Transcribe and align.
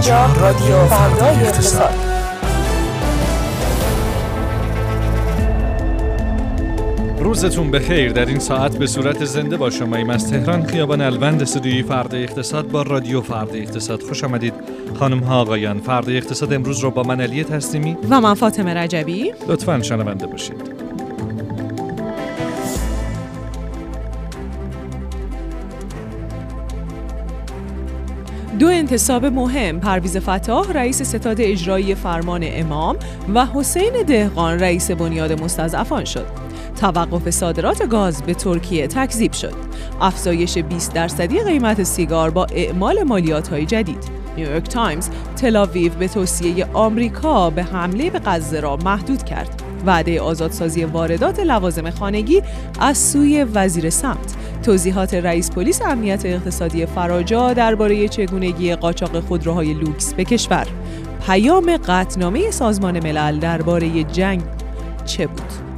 اینجا 0.00 0.26
رادیو 0.40 0.86
فردای 0.86 1.46
اقتصاد. 1.46 1.94
روزتون 7.18 7.70
بخیر. 7.70 8.12
در 8.12 8.26
این 8.26 8.38
ساعت 8.38 8.76
به 8.76 8.86
صورت 8.86 9.24
زنده 9.24 9.56
با 9.56 9.70
شماییم 9.70 10.10
از 10.10 10.30
تهران 10.30 10.66
خیابان 10.66 11.00
الوند 11.00 11.42
استودیوی 11.42 11.82
فردا 11.82 12.18
اقتصاد 12.18 12.68
با 12.68 12.82
رادیو 12.82 13.20
فردا 13.20 13.54
اقتصاد. 13.54 14.02
خوش 14.02 14.24
آمدید. 14.24 14.54
خانم 14.98 15.18
ها 15.18 15.40
آقایان 15.40 15.80
فردا 15.80 16.12
اقتصاد 16.12 16.52
امروز 16.52 16.78
رو 16.78 16.90
با 16.90 17.02
من 17.02 17.20
علی 17.20 17.44
تسلیمی 17.44 17.96
و 18.10 18.20
من 18.20 18.34
فاطمه 18.34 18.74
رجبی. 18.74 19.32
لطفا 19.48 19.82
شنونده 19.82 20.26
باشید. 20.26 20.79
دو 28.60 28.68
انتصاب 28.68 29.24
مهم 29.24 29.80
پرویز 29.80 30.16
فتاح 30.16 30.72
رئیس 30.72 31.02
ستاد 31.02 31.40
اجرایی 31.40 31.94
فرمان 31.94 32.40
امام 32.44 32.96
و 33.34 33.46
حسین 33.46 33.92
دهقان 34.06 34.58
رئیس 34.58 34.90
بنیاد 34.90 35.42
مستضعفان 35.42 36.04
شد. 36.04 36.26
توقف 36.80 37.30
صادرات 37.30 37.88
گاز 37.88 38.22
به 38.22 38.34
ترکیه 38.34 38.86
تکذیب 38.86 39.32
شد. 39.32 39.54
افزایش 40.00 40.58
20 40.58 40.94
درصدی 40.94 41.40
قیمت 41.40 41.82
سیگار 41.82 42.30
با 42.30 42.46
اعمال 42.52 43.02
مالیات 43.02 43.48
های 43.48 43.66
جدید 43.66 44.04
نیویورک 44.36 44.68
تایمز 44.68 45.08
تلاویو 45.36 45.92
به 45.92 46.08
توصیه 46.08 46.66
آمریکا 46.72 47.50
به 47.50 47.62
حمله 47.62 48.10
به 48.10 48.18
غزه 48.18 48.60
را 48.60 48.76
محدود 48.76 49.22
کرد. 49.22 49.59
وعده 49.86 50.20
آزادسازی 50.20 50.84
واردات 50.84 51.40
لوازم 51.40 51.90
خانگی 51.90 52.42
از 52.80 52.98
سوی 52.98 53.44
وزیر 53.44 53.90
سمت 53.90 54.34
توضیحات 54.62 55.14
رئیس 55.14 55.50
پلیس 55.50 55.82
امنیت 55.82 56.26
اقتصادی 56.26 56.86
فراجا 56.86 57.52
درباره 57.52 58.08
چگونگی 58.08 58.74
قاچاق 58.74 59.20
خودروهای 59.20 59.74
لوکس 59.74 60.14
به 60.14 60.24
کشور 60.24 60.66
پیام 61.26 61.76
قطنامه 61.76 62.50
سازمان 62.50 63.00
ملل 63.04 63.38
درباره 63.38 64.04
جنگ 64.04 64.42
چه 65.04 65.26
بود؟ 65.26 65.69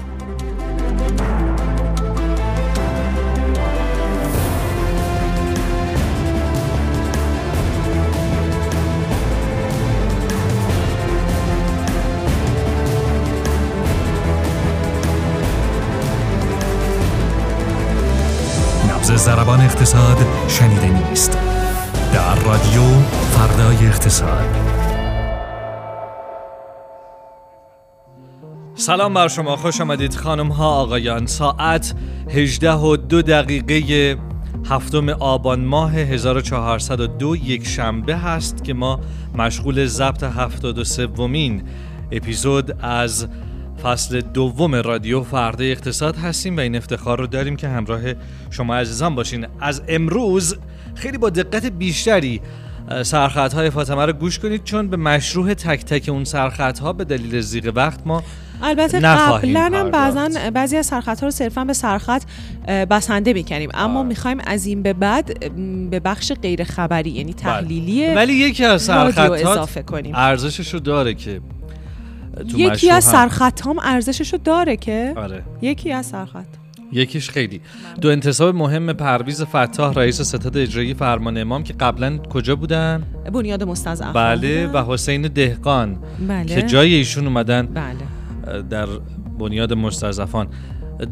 زربان 19.22 19.60
اقتصاد 19.60 20.16
شنیده 20.48 21.08
نیست. 21.08 21.38
در 22.12 22.34
رادیو 22.34 22.82
فردای 23.30 23.86
اقتصاد. 23.86 24.44
سلام 28.74 29.14
بر 29.14 29.28
شما. 29.28 29.56
خوش 29.56 29.80
آمدید 29.80 30.14
خانم 30.14 30.48
ها 30.48 30.68
آقایان. 30.68 31.26
ساعت 31.26 31.94
18 32.28 32.72
و 32.72 32.96
دو 32.96 33.22
دقیقه 33.22 34.16
هفتم 34.70 35.08
آبان 35.08 35.64
ماه 35.64 35.92
1402 35.92 37.36
یک 37.36 37.66
شنبه 37.66 38.16
هست 38.16 38.64
که 38.64 38.74
ما 38.74 39.00
مشغول 39.34 39.86
ضبط 39.86 40.22
73 40.22 41.06
ومین 41.06 41.62
اپیزود 42.12 42.76
از 42.80 43.28
فصل 43.82 44.20
دوم 44.20 44.74
رادیو 44.74 45.22
فردا 45.22 45.64
اقتصاد 45.64 46.16
هستیم 46.16 46.56
و 46.56 46.60
این 46.60 46.76
افتخار 46.76 47.18
رو 47.18 47.26
داریم 47.26 47.56
که 47.56 47.68
همراه 47.68 48.00
شما 48.50 48.76
عزیزان 48.76 49.14
باشین. 49.14 49.46
از 49.60 49.82
امروز 49.88 50.56
خیلی 50.94 51.18
با 51.18 51.30
دقت 51.30 51.66
بیشتری 51.66 52.40
سرخط 53.02 53.52
های 53.52 53.70
فاطمه 53.70 54.06
رو 54.06 54.12
گوش 54.12 54.38
کنید 54.38 54.64
چون 54.64 54.88
به 54.88 54.96
مشروع 54.96 55.54
تک 55.54 55.84
تک 55.84 56.08
اون 56.08 56.24
سرخط 56.24 56.78
ها 56.78 56.92
به 56.92 57.04
دلیل 57.04 57.40
زیغ 57.40 57.72
وقت 57.74 58.00
ما 58.06 58.22
البته 58.62 59.00
قبلا 59.00 59.70
هم 59.74 59.90
بعضا 59.90 60.28
بعضی 60.54 60.76
از 60.76 60.86
سرخط 60.86 61.20
ها 61.20 61.26
رو 61.26 61.30
صرفا 61.30 61.64
به 61.64 61.72
سرخط 61.72 62.22
بسنده 62.68 63.32
می‌کنیم. 63.32 63.70
اما 63.74 64.02
می‌خوایم 64.02 64.38
از 64.46 64.66
این 64.66 64.82
به 64.82 64.92
بعد 64.92 65.54
به 65.90 66.00
بخش 66.00 66.32
غیر 66.32 66.64
خبری 66.64 67.10
یعنی 67.10 67.32
بله. 67.32 67.42
تحلیلی 67.42 68.14
ولی 68.14 68.32
یکی 68.32 68.64
از 68.64 68.82
سرخط 68.82 69.30
اضافه 69.30 69.82
کنیم. 69.82 70.14
ارزشش 70.14 70.74
رو 70.74 70.80
داره 70.80 71.14
که 71.14 71.40
یکی 72.56 72.90
از 72.90 73.04
سرخطام 73.04 73.78
ارزششو 73.82 74.36
داره 74.36 74.76
که؟ 74.76 75.12
آره. 75.16 75.42
یکی 75.62 75.92
از 75.92 76.06
سرخط. 76.06 76.46
یکیش 76.92 77.30
خیلی. 77.30 77.60
دو 78.00 78.08
انتصاب 78.08 78.54
مهم 78.54 78.92
پرویز 78.92 79.42
فتاح 79.42 79.94
رئیس 79.94 80.20
ستاد 80.20 80.56
اجرایی 80.56 80.94
فرمان 80.94 81.38
امام 81.38 81.62
که 81.64 81.72
قبلا 81.72 82.18
کجا 82.18 82.56
بودن؟ 82.56 83.02
بنیاد 83.32 83.62
مستضعف 83.62 84.16
بله 84.16 84.66
و 84.66 84.84
حسین 84.92 85.22
دهقان 85.22 85.98
بله. 86.28 86.44
که 86.44 86.62
جای 86.62 86.94
ایشون 86.94 87.26
اومدن 87.26 87.66
بله. 87.66 88.62
در 88.62 88.86
بنیاد 89.38 89.72
مستضعفان. 89.72 90.48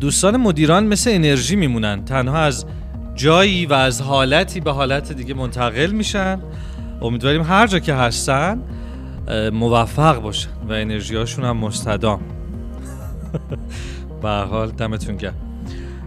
دوستان 0.00 0.36
مدیران 0.36 0.86
مثل 0.86 1.10
انرژی 1.10 1.56
میمونن. 1.56 2.04
تنها 2.04 2.38
از 2.38 2.66
جایی 3.14 3.66
و 3.66 3.72
از 3.72 4.00
حالتی 4.00 4.60
به 4.60 4.72
حالت 4.72 5.12
دیگه 5.12 5.34
منتقل 5.34 5.90
میشن. 5.90 6.40
امیدواریم 7.02 7.42
هر 7.42 7.66
جا 7.66 7.78
که 7.78 7.94
هستن 7.94 8.62
موفق 9.52 10.20
باشن 10.22 10.50
و 10.68 10.72
انرژی 10.72 11.16
هاشون 11.16 11.44
هم 11.44 11.56
مستدام. 11.56 12.20
به 14.22 14.28
حال 14.28 14.70
دمتون 14.70 15.16
گرم. 15.16 15.34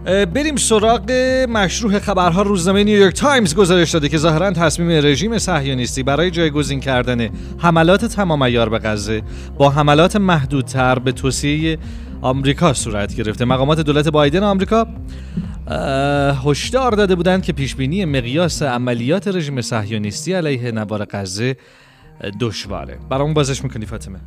بریم 0.04 0.56
سراغ 0.56 1.10
مشروع 1.48 1.98
خبرها 1.98 2.42
روزنامه 2.42 2.84
نیویورک 2.84 3.14
تایمز 3.14 3.54
گزارش 3.54 3.90
داده 3.90 4.08
که 4.08 4.18
ظاهرا 4.18 4.50
تصمیم 4.50 4.88
رژیم 4.90 5.38
صهیونیستی 5.38 6.02
برای 6.02 6.30
جایگزین 6.30 6.80
کردن 6.80 7.28
حملات 7.58 8.04
تمام 8.04 8.42
ایار 8.42 8.68
به 8.68 8.78
غزه 8.78 9.22
با 9.58 9.70
حملات 9.70 10.16
محدودتر 10.16 10.98
به 10.98 11.12
توصیه 11.12 11.78
آمریکا 12.22 12.72
صورت 12.72 13.14
گرفته. 13.14 13.44
مقامات 13.44 13.80
دولت 13.80 14.08
بایدن 14.08 14.42
آمریکا 14.42 14.86
هشدار 16.44 16.92
داده 16.92 17.14
بودند 17.14 17.42
که 17.42 17.52
پیشبینی 17.52 18.04
مقیاس 18.04 18.62
عملیات 18.62 19.28
رژیم 19.28 19.60
صهیونیستی 19.60 20.32
علیه 20.32 20.72
نوار 20.72 21.06
غزه 21.10 21.56
دشواره. 22.40 22.98
برامون 23.10 23.34
بازش 23.34 23.64
می‌کنی 23.64 23.86
فاطمه؟ 23.86 24.18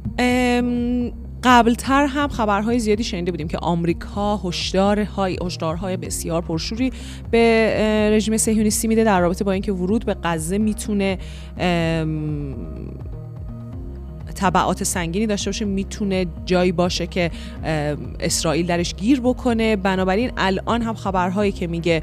قبلتر 1.43 2.05
هم 2.05 2.27
خبرهای 2.27 2.79
زیادی 2.79 3.03
شنیده 3.03 3.31
بودیم 3.31 3.47
که 3.47 3.57
آمریکا 3.57 4.37
هشدارهای 4.37 5.37
هشدارهای 5.45 5.97
بسیار 5.97 6.41
پرشوری 6.41 6.91
به 7.31 8.09
رژیم 8.13 8.37
صهیونیستی 8.37 8.87
میده 8.87 9.03
در 9.03 9.21
رابطه 9.21 9.43
با 9.43 9.51
اینکه 9.51 9.71
ورود 9.71 10.05
به 10.05 10.15
غزه 10.23 10.57
می‌تونه 10.57 11.17
تبعات 14.35 14.83
سنگینی 14.83 15.27
داشته 15.27 15.49
باشه 15.49 15.65
می‌تونه 15.65 16.25
جایی 16.45 16.71
باشه 16.71 17.07
که 17.07 17.31
اسرائیل 18.19 18.65
درش 18.65 18.95
گیر 18.95 19.21
بکنه. 19.21 19.75
بنابراین 19.75 20.31
الان 20.37 20.81
هم 20.81 20.93
خبرهایی 20.93 21.51
که 21.51 21.67
میگه 21.67 22.01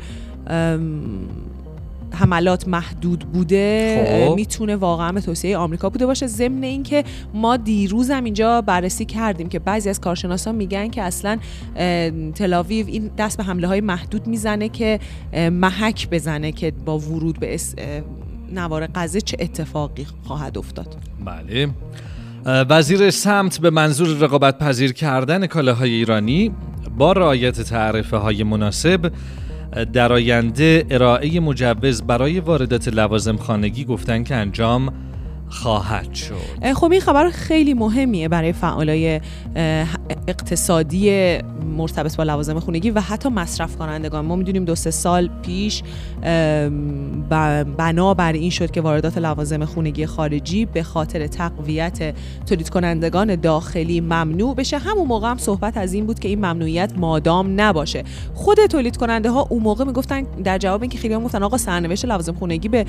حملات 2.15 2.69
محدود 2.69 3.19
بوده 3.33 4.27
خب. 4.29 4.35
می‌تونه 4.35 4.77
واقعا 4.77 5.13
به 5.13 5.21
توصیه 5.21 5.57
آمریکا 5.57 5.91
بوده 5.91 6.07
باشه. 6.07 6.27
ضمن 6.27 6.63
اینکه 6.63 7.05
ما 7.35 7.57
دیروز 7.57 8.11
هم 8.11 8.25
اینجا 8.25 8.61
بررسی 8.61 9.05
کردیم 9.05 9.49
که 9.49 9.59
بعضی 9.59 9.89
از 9.89 10.01
کارشناسان 10.01 10.55
میگن 10.55 10.89
که 10.89 11.03
اصلا 11.03 11.39
تلاویو 12.35 12.87
این 12.87 13.11
دست 13.19 13.37
به 13.37 13.45
حمله 13.45 13.67
های 13.69 13.81
محدود 13.81 14.27
می‌زنه 14.27 14.69
که 14.69 15.01
محک 15.53 16.11
بزنه 16.11 16.53
که 16.53 16.73
با 16.85 16.99
ورود 16.99 17.41
به 17.41 17.57
نوار 18.53 18.89
غزه 18.95 19.21
چه 19.21 19.37
اتفاقی 19.41 20.07
خواهد 20.25 20.59
افتاد. 20.59 20.97
بله. 21.25 21.69
وزیر 22.47 23.11
سمت 23.11 23.61
به 23.61 23.71
منظور 23.71 24.09
رقابت 24.19 24.59
پذیر 24.59 24.93
کردن 24.93 25.47
کالاهای 25.47 25.91
ایرانی 25.91 26.53
با 26.99 27.13
رعایت 27.13 27.61
تعرفه 27.61 28.17
های 28.17 28.43
مناسب 28.43 29.13
در 29.93 30.13
آینده 30.13 30.87
ارائه 30.91 31.41
مجوز 31.41 32.03
برای 32.03 32.41
واردات 32.41 32.89
لوازم 32.89 33.37
خانگی 33.37 33.85
گفتن 33.85 34.25
که 34.25 34.35
انجام 34.35 34.93
خواهد 35.55 36.15
شد. 36.15 36.73
خب 36.75 36.93
این 36.93 37.01
خبر 37.01 37.31
خیلی 37.31 37.75
مهمیه 37.75 38.29
برای 38.29 38.53
فعالای 38.53 39.21
اقتصادی 40.29 41.39
مرتبط 41.77 42.17
با 42.17 42.25
لوازم 42.25 42.61
خونگی 42.61 42.91
و 42.91 43.01
حتی 43.01 43.29
مصرف 43.29 43.77
کنندگان. 43.77 44.25
ما 44.25 44.37
می‌دونیم 44.37 44.65
دو 44.65 44.75
سه 44.75 44.91
سال 44.91 45.31
پیش 45.43 45.83
بنا 47.79 48.15
بر 48.15 48.33
این 48.33 48.51
شد 48.51 48.71
که 48.71 48.81
واردات 48.81 49.19
لوازم 49.19 49.65
خونگی 49.65 50.07
خارجی 50.07 50.67
به 50.67 50.83
خاطر 50.83 51.27
تقویت 51.27 52.15
تولید 52.47 52.69
کنندگان 52.69 53.35
داخلی 53.35 54.01
ممنوع 54.01 54.55
بشه. 54.55 54.79
همون 54.79 55.07
موقع 55.07 55.31
هم 55.31 55.39
صحبت 55.39 55.77
از 55.77 55.93
این 55.93 56.07
بود 56.07 56.19
که 56.19 56.29
این 56.29 56.39
ممنوعیت 56.39 56.93
مادام 56.97 57.61
نباشه. 57.61 58.05
خود 58.35 58.67
تولید 58.67 58.97
کننده 58.97 59.31
ها 59.31 59.47
اون 59.51 59.63
موقع 59.63 59.85
می‌گفتن 59.85 60.23
در 60.23 60.59
جواب 60.59 60.83
اینکه 60.83 60.99
خیلی 60.99 61.15
هم 61.15 61.25
گفتن 61.25 61.43
آقا 61.43 61.59
سرنوشت 61.59 62.05
لوازم 62.05 62.35
خونگی 62.35 62.69
به 62.69 62.87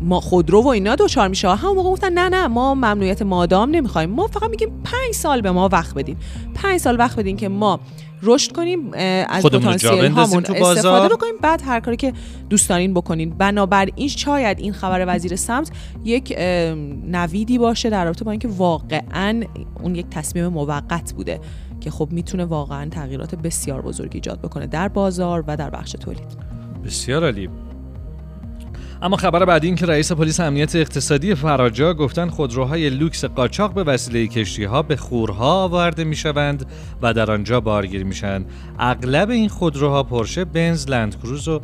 ما 0.00 0.20
خودرو 0.20 0.62
و 0.62 0.68
اینا 0.68 0.94
دچار 0.94 1.28
میشه. 1.28 1.48
هم 1.48 1.74
موقع 1.74 1.90
گفتن 1.90 2.12
نه 2.12 2.28
نه 2.28 2.46
ما 2.46 2.74
ممنوعیت 2.74 3.22
مادام 3.22 3.70
نمی‌خوایم. 3.70 4.10
ما 4.10 4.26
فقط 4.26 4.50
میگیم 4.50 4.68
پنج 4.84 5.14
سال 5.14 5.40
به 5.40 5.50
ما 5.50 5.68
وقت 5.72 5.94
بدین. 5.94 6.16
پنج 6.54 6.80
سال 6.80 6.98
وقت 6.98 7.18
بدین 7.18 7.36
که 7.36 7.48
ما 7.48 7.80
رشد 8.22 8.52
کنیم 8.52 8.90
از 9.28 9.46
پتانسیل 9.46 10.06
هامون 10.06 10.42
تو 10.42 10.52
بازار. 10.52 10.72
استفاده 10.72 11.08
رو 11.08 11.16
کنیم 11.16 11.34
بعد 11.42 11.62
هر 11.64 11.80
کاری 11.80 11.96
که 11.96 12.12
دوست 12.50 12.68
دارین 12.68 12.94
بکنین. 12.94 13.30
بنابراین 13.30 14.08
شاید 14.08 14.58
این 14.58 14.72
خبر 14.72 15.04
وزیر 15.08 15.36
سمت 15.36 15.70
یک 16.04 16.34
نویدی 17.06 17.58
باشه 17.58 17.90
در 17.90 18.04
رابطه 18.04 18.24
با 18.24 18.30
اینکه 18.30 18.48
واقعا 18.48 19.42
اون 19.82 19.94
یک 19.94 20.06
تصمیم 20.10 20.46
موقت 20.46 21.12
بوده 21.12 21.40
که 21.80 21.90
خب 21.90 22.08
می‌تونه 22.10 22.44
واقعا 22.44 22.88
تغییرات 22.88 23.34
بسیار 23.34 23.82
بزرگی 23.82 24.16
ایجاد 24.16 24.40
بکنه 24.40 24.66
در 24.66 24.88
بازار 24.88 25.44
و 25.46 25.56
در 25.56 25.70
بخش 25.70 25.92
تولید. 25.92 26.36
بسیار 26.84 27.24
عالی. 27.24 27.48
اما 29.02 29.16
خبر 29.16 29.44
بعدی 29.44 29.66
این 29.66 29.76
که 29.76 29.86
رئیس 29.86 30.12
پلیس 30.12 30.40
امنیت 30.40 30.76
اقتصادی 30.76 31.34
فراجا 31.34 31.94
گفتن 31.94 32.30
خودروهای 32.30 32.90
لوکس 32.90 33.24
قاچاق 33.24 33.74
به 33.74 33.84
وسیله 33.84 34.26
کشتی 34.26 34.64
ها 34.64 34.82
به 34.82 34.96
خورها 34.96 35.62
آورده 35.62 36.04
می 36.04 36.16
شوند 36.16 36.66
و 37.02 37.14
در 37.14 37.30
آنجا 37.30 37.60
بارگیر 37.60 38.04
می 38.04 38.14
شوند. 38.14 38.46
اغلب 38.78 39.30
این 39.30 39.48
خودروها 39.48 40.02
پرشه، 40.02 40.44
بنز، 40.44 40.88
لندکروز 40.88 41.48
و 41.48 41.60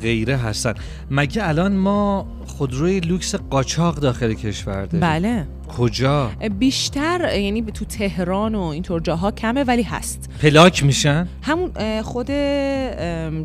غیره 0.00 0.36
هستند. 0.36 0.78
مگه 1.10 1.48
الان 1.48 1.76
ما 1.76 2.26
خودروی 2.46 3.00
لوکس 3.00 3.34
قاچاق 3.34 3.94
داخل 3.94 4.32
کشور 4.32 4.84
داریم؟ 4.84 5.00
بله 5.00 5.46
کجا؟ 5.76 6.30
بیشتر 6.58 7.38
یعنی 7.38 7.62
تو 7.62 7.84
تهران 7.84 8.54
و 8.54 8.60
اینطور 8.60 9.00
جاها 9.00 9.30
کمه 9.30 9.64
ولی 9.64 9.82
هست 9.82 10.30
پلاک 10.42 10.84
میشن؟ 10.84 11.28
همون 11.42 12.02
خود 12.02 12.30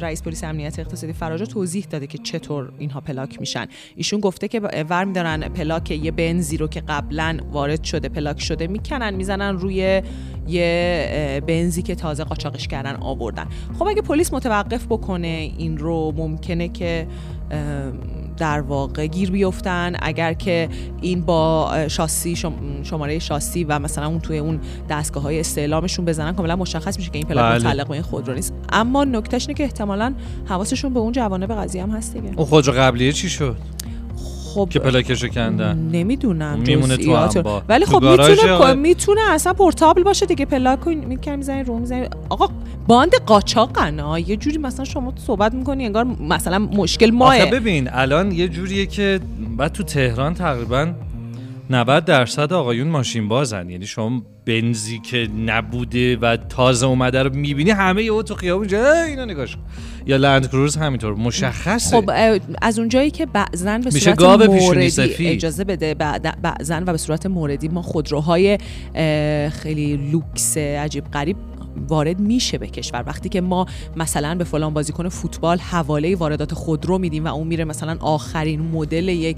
رئیس 0.01 0.23
پلیس 0.23 0.43
امنیت 0.43 0.79
اقتصادی 0.79 1.13
فراجا 1.13 1.45
توضیح 1.45 1.85
داده 1.89 2.07
که 2.07 2.17
چطور 2.17 2.71
اینها 2.77 3.01
پلاک 3.01 3.39
میشن 3.39 3.65
ایشون 3.95 4.19
گفته 4.19 4.47
که 4.47 4.59
ور 4.89 5.03
میدارن 5.03 5.39
پلاک 5.39 5.91
یه 5.91 6.11
بنزی 6.11 6.57
رو 6.57 6.67
که 6.67 6.81
قبلا 6.87 7.37
وارد 7.51 7.83
شده 7.83 8.09
پلاک 8.09 8.41
شده 8.41 8.67
می‌کنن 8.67 9.13
می‌زنن 9.13 9.57
روی 9.57 10.01
یه 10.47 11.43
بنزی 11.47 11.81
که 11.81 11.95
تازه 11.95 12.23
قاچاقش 12.23 12.67
کردن 12.67 12.95
آوردن 12.95 13.47
خب 13.79 13.87
اگه 13.87 14.01
پلیس 14.01 14.33
متوقف 14.33 14.85
بکنه 14.85 15.51
این 15.57 15.77
رو 15.77 16.13
ممکنه 16.17 16.67
که 16.67 17.07
در 18.37 18.61
واقع 18.61 19.07
گیر 19.07 19.31
بیفتن 19.31 19.93
اگر 20.01 20.33
که 20.33 20.69
این 21.01 21.21
با 21.21 21.71
شاسی 21.87 22.35
شم- 22.35 22.83
شماره 22.83 23.19
شاسی 23.19 23.63
و 23.63 23.79
مثلا 23.79 24.07
اون 24.07 24.19
توی 24.19 24.37
اون 24.37 24.59
دستگاه 24.89 25.23
های 25.23 25.39
استعلامشون 25.39 26.05
بزنن 26.05 26.31
کاملا 26.35 26.55
مشخص 26.55 26.97
میشه 26.97 27.11
که 27.11 27.17
این 27.17 27.27
پلاک 27.27 27.43
بله. 27.45 27.55
متعلق 27.59 27.87
به 27.87 27.91
این 27.93 28.01
خودرو 28.01 28.33
نیست 28.35 28.53
اما 28.69 29.03
نکتهش 29.03 29.43
اینه 29.47 29.53
که 29.57 29.63
احتمالا 29.63 30.13
حواسشون 30.45 30.93
به 30.93 30.99
اون 30.99 31.11
جوانب 31.11 31.51
قضیه 31.53 31.83
هم 31.83 31.89
هست 31.89 32.13
دیگه 32.13 32.33
اون 32.35 32.45
خودرو 32.45 32.73
قبلیه 32.73 33.11
چی 33.11 33.29
شد؟ 33.29 33.57
خب 34.55 34.67
که 34.69 34.79
پلاکشو 34.79 35.27
کندن 35.27 35.89
نمی‌دونم 35.91 36.59
میمونه 36.59 36.97
تو. 36.97 37.11
انبار. 37.11 37.63
ولی 37.69 37.85
خب 37.85 38.03
می‌تونه. 38.03 38.73
می‌تونه 38.73 39.21
اصلا 39.29 39.53
پورتابل 39.53 40.03
باشه 40.03 40.25
دیگه 40.25 40.45
پلاک 40.45 40.87
می‌کنی 40.87 41.35
می‌زنی 41.35 41.63
رو 41.63 41.79
می‌زنی 41.79 42.07
آقا 42.29 42.47
باند 42.87 43.15
قاچاقن 43.25 43.99
ها 43.99 44.19
یه 44.19 44.35
جوری 44.35 44.57
مثلا 44.57 44.85
شما 44.85 45.13
صحبت 45.27 45.53
می‌کنی 45.53 45.85
انگار 45.85 46.03
مثلا 46.29 46.59
مشکل 46.59 47.11
ماه 47.11 47.45
ببین 47.45 47.89
الان 47.91 48.31
یه 48.31 48.47
جوریه 48.47 48.85
که 48.85 49.19
بعد 49.57 49.71
تو 49.71 49.83
تهران 49.83 50.33
تقریبا 50.33 50.93
90 51.69 52.05
درصد 52.05 52.53
آقایون 52.53 52.87
ماشین 52.87 53.27
بازن 53.27 53.69
یعنی 53.69 53.85
شما 53.85 54.21
بنزی 54.45 54.99
که 54.99 55.27
نبوده 55.45 56.17
و 56.17 56.37
تازه 56.37 56.85
اومده 56.85 57.23
رو 57.23 57.35
می‌بینی 57.35 57.71
همه 57.71 58.03
یهو 58.03 58.23
تو 58.23 58.35
خیابون 58.35 58.67
جا 58.67 58.93
اینو 58.93 59.25
نگاش 59.25 59.55
کن. 59.55 59.61
یا 60.05 60.17
لند 60.17 60.47
کروز 60.47 60.77
همینطور 60.77 61.13
مشخصه 61.15 62.01
خب 62.01 62.11
از 62.61 62.79
اونجایی 62.79 63.11
که 63.11 63.25
بعضن 63.25 63.81
به 63.81 63.91
صورت 63.91 64.21
موردی. 64.21 64.91
اجازه 65.19 65.63
بده 65.63 65.93
بعضن 66.41 66.83
و 66.83 66.91
به 66.91 66.97
صورت 66.97 67.25
موردی 67.25 67.67
ما 67.67 67.81
خودروهای 67.81 68.57
خیلی 69.53 69.97
لوکس 70.11 70.57
عجیب 70.57 71.03
غریب 71.03 71.37
وارد 71.87 72.19
میشه 72.19 72.57
به 72.57 72.67
کشور. 72.67 73.03
وقتی 73.07 73.29
که 73.29 73.41
ما 73.41 73.65
مثلا 73.95 74.35
به 74.35 74.43
فلان 74.43 74.73
بازیکن 74.73 75.09
فوتبال 75.09 75.57
حواله 75.57 76.15
واردات 76.15 76.53
خودرو 76.53 76.97
میدیم 76.97 77.25
و 77.25 77.27
اون 77.27 77.47
میره 77.47 77.65
مثلا 77.65 77.97
آخرین 77.99 78.61
مدل 78.61 79.09
یک 79.09 79.37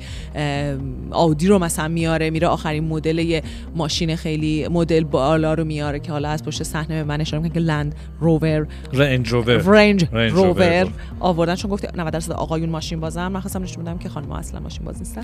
آودی 1.12 1.48
رو 1.48 1.60
مثلا 1.60 1.88
میاره 1.88 2.30
میره 2.30 2.48
آخرین 2.48 2.84
مدل 2.84 3.20
یک 3.20 3.44
ماشین 3.76 4.16
خیلی 4.16 4.68
مدل 4.68 5.04
بالا 5.04 5.54
رو 5.54 5.64
میاره 5.64 6.00
که 6.00 6.12
حالا 6.12 6.30
از 6.30 6.44
پشت 6.44 6.64
صحنه 6.64 6.88
به 6.88 7.04
من 7.04 7.22
اشاره 7.22 7.50
که 7.50 7.60
لند 7.60 7.96
روور 8.20 8.68
رنج 8.94 9.30
روور 9.30 9.58
رنج 9.58 10.06
روور. 10.14 10.88
آوردن. 11.20 11.56
چون 11.56 11.72
گفتی 11.72 11.88
90 11.96 12.14
درصد 12.14 12.32
آقایون 12.32 12.70
ماشین 12.70 13.00
بازن 13.00 13.28
من 13.28 13.40
خواستم 13.40 13.64
نشون 13.64 13.84
بدم 13.84 13.98
که 13.98 14.10
خانم 14.10 14.32
اصلا 14.32 14.60
ماشین 14.60 14.86
باز 14.86 15.00
نیستن. 15.00 15.24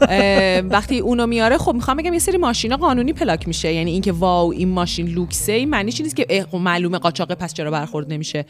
وقتی 0.76 0.98
اونو 0.98 1.26
میاره 1.26 1.58
خب 1.58 1.74
می‌خوام 1.74 1.96
بگم 1.96 2.12
یه 2.12 2.18
سری 2.18 2.38
ماشینا 2.38 2.76
قانونی 2.76 3.12
پلاک 3.12 3.48
میشه. 3.48 3.72
یعنی 3.72 3.90
اینکه 3.90 4.12
واو 4.12 4.52
این 4.52 4.68
ماشین 4.68 5.06
لوکسه 5.06 5.66
معنیش 5.66 6.00
نیست 6.00 6.16
که 6.16 6.26
خب 6.44 6.56
معلومه 6.56 6.98
قاچاقه 6.98 7.34
پس 7.34 7.54
چرا 7.54 7.70
برخورد 7.70 8.12
نمیشه. 8.12 8.44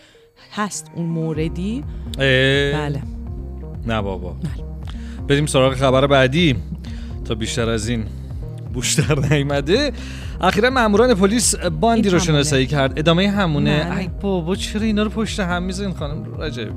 هست 0.53 0.91
اون 0.95 1.07
موردی؟ 1.07 1.85
بله. 2.19 3.03
نه 3.87 4.03
بابا. 4.03 4.37
بریم 5.29 5.47
سراغ 5.47 5.75
خبر 5.75 6.07
بعدی. 6.07 6.57
تا 7.25 7.35
بیشتر 7.35 7.69
از 7.69 7.89
این 7.89 8.05
بوشتر 8.75 9.19
نیومده. 9.31 9.93
اخیرا 10.41 10.71
ماموران 10.71 11.15
پلیس 11.15 11.55
باندی 11.55 12.09
رو. 12.09 12.19
شناسایی 12.19 12.67
کرد. 12.67 12.99
ادامه 12.99 13.31
همونه. 13.31 13.85
بله. 13.85 13.99
ای 13.99 14.09
بابا 14.21 14.57
چرا 14.57 14.83
اینا 14.83 15.03
رو 15.03 15.11
پشت 15.11 15.41
هم 15.41 15.63
می‌زنین 15.63 15.95
خانم؟ 15.95 16.41
رجب 16.41 16.69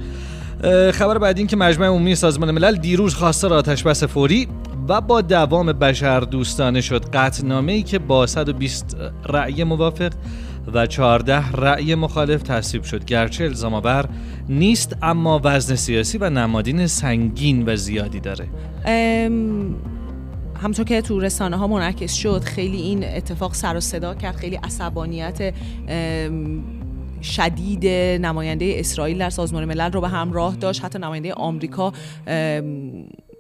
خبر 0.92 1.18
بعدی 1.18 1.40
این 1.40 1.48
که 1.48 1.58
مجمع 1.58 1.88
عمومی 1.88 2.16
سازمان 2.16 2.52
ملل 2.52 2.76
دیروز 2.76 3.16
خواستار 3.16 3.54
آتش 3.54 3.84
بس 3.84 4.04
فوری 4.04 4.48
و 4.88 5.02
با 5.02 5.22
دوام 5.22 5.74
بشر 5.74 6.20
دوستانه 6.20 6.82
شد. 6.82 7.06
قطعنامه 7.06 7.72
ای 7.72 7.84
که 7.84 8.00
با 8.00 8.28
120 8.28 8.98
رأی 9.26 9.64
موافق 9.64 10.12
و 10.74 10.86
14 10.86 11.52
رأی 11.52 11.96
مخالف 11.96 12.44
تصویب 12.44 12.84
شد. 12.84 13.06
گرچه 13.06 13.44
الزام 13.44 13.74
آور 13.74 14.10
نیست 14.50 14.96
اما 15.02 15.42
وزن 15.44 15.76
سیاسی 15.76 16.18
و 16.18 16.30
نمادین 16.30 16.88
سنگین 16.88 17.64
و 17.68 17.76
زیادی 17.76 18.20
داره. 18.20 18.48
همونطور 20.62 20.86
که 20.86 21.02
تو 21.02 21.20
رسانه 21.20 21.58
ها 21.58 21.68
منعکس 21.68 22.14
شد 22.14 22.44
خیلی 22.44 22.78
این 22.78 23.04
اتفاق 23.04 23.54
سر 23.54 23.78
و 23.78 23.80
صدا 23.80 24.16
کرد. 24.16 24.36
خیلی 24.36 24.56
عصبانیت 24.56 25.54
شدید 27.22 27.88
نماینده 28.26 28.74
اسرائیل 28.76 29.18
در 29.18 29.30
سازمان 29.30 29.66
ملل 29.66 29.92
رو 29.92 30.02
به 30.02 30.08
همراه 30.08 30.56
داشت. 30.56 30.86
حتی 30.86 31.00
نماینده 31.00 31.34
آمریکا 31.34 31.94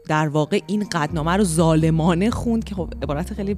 در 0.07 0.27
واقع 0.27 0.60
این 0.68 0.86
قدنامه 0.92 1.31
رو 1.31 1.44
ظالمانه 1.44 2.30
خوند 2.30 2.63
که 2.63 2.75
خب 2.75 2.94
عبارت 3.04 3.33
خیلی 3.33 3.56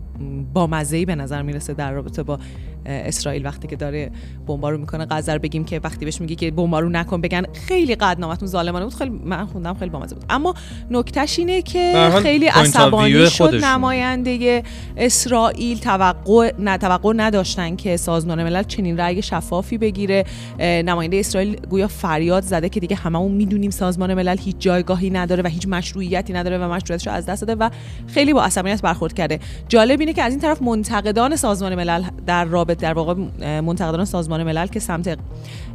بامزه‌ای 0.53 1.05
به 1.05 1.15
نظر 1.15 1.41
می‌رسه 1.41 1.73
در 1.73 1.91
رابطه 1.91 2.23
با 2.23 2.39
اسرائیل 2.85 3.45
وقتی 3.45 3.67
که 3.67 3.75
داره 3.75 4.11
بمبارو 4.47 4.77
می‌کنه 4.77 5.07
غزه 5.09 5.37
بگیم 5.37 5.63
که 5.63 5.81
وقتی 5.83 6.05
بهش 6.05 6.21
میگه 6.21 6.35
که 6.35 6.51
بمبارو 6.51 6.89
نکن 6.89 7.21
بگن 7.21 7.43
خیلی 7.53 7.95
قدنامتون 7.95 8.47
ظالمانه 8.47 8.85
بود. 8.85 8.93
خیلی 8.93 9.11
من 9.25 9.45
خوندم 9.45 9.73
خیلی 9.73 9.91
بامزه 9.91 10.15
بود. 10.15 10.25
اما 10.29 10.53
نکتهش 10.91 11.39
اینه 11.39 11.61
که 11.61 12.11
خیلی 12.23 12.47
عصبانی 12.47 13.27
شد. 13.29 13.55
نماینده 13.55 14.63
اسرائیل. 14.97 15.79
توقع 15.79 16.51
نه 16.59 16.77
توقع 16.77 17.13
نداشتن 17.15 17.75
که 17.75 17.97
سازمان 17.97 18.43
ملل 18.43 18.63
چنین 18.63 18.97
رأی 18.97 19.21
شفافی 19.21 19.77
بگیره. 19.77 20.25
نماینده 20.59 21.17
اسرائیل 21.17 21.55
گویا 21.69 21.87
فریاد 21.87 22.43
زده 22.43 22.69
که 22.69 22.79
دیگه 22.79 22.95
هممون 22.95 23.31
می‌دونیم 23.31 23.71
سازمان 23.71 24.13
ملل 24.13 24.37
هیچ 24.37 24.55
جایگاهی 24.59 25.09
نداره 25.09 25.43
و 25.43 25.47
هیچ 25.47 25.67
مشروعیتی 25.67 26.33
نداره 26.33 26.57
و 26.57 26.73
مشروعیتش 26.73 27.07
رو 27.07 27.13
از 27.13 27.25
دست 27.25 27.41
داده 27.41 27.65
و 27.65 27.69
خیلی 28.07 28.33
با 28.33 28.43
عصبانیت 28.43 28.81
برخورد 28.81 29.13
کرده. 29.13 29.39
جالب 29.67 29.99
اینه 29.99 30.13
که 30.13 30.23
از 30.23 30.31
این 30.31 30.41
طرف 30.41 30.61
منتقدان 30.61 31.35
سازمان 31.35 31.75
ملل 31.75 32.03
در 32.25 32.45
رابطه 32.45 32.70
در 32.79 32.93
واقع 32.93 33.13
منتقدان 33.61 34.05
سازمان 34.05 34.43
ملل 34.43 34.67
که 34.67 34.79
سمت 34.79 35.17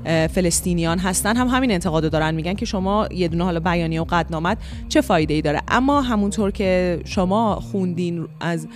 فلسطینیان 0.05 0.99
هستن 0.99 1.37
هم 1.37 1.49
همین 1.49 1.73
انتقادو 1.73 2.09
دارن. 2.09 2.35
میگن 2.35 2.55
که 2.55 2.65
شما 2.65 3.09
یه 3.11 3.29
دونه 3.29 3.45
حالا 3.45 3.61
بیانیه 3.61 4.01
و 4.01 4.05
قدنامت 4.05 4.59
چه 4.89 5.01
فایده 5.01 5.35
ای 5.35 5.43
داره؟ 5.43 5.61
اما 5.69 6.01
همونطور 6.01 6.51
که 6.51 7.01
شما 7.05 7.55
خوندین 7.55 8.29
از 8.41 8.69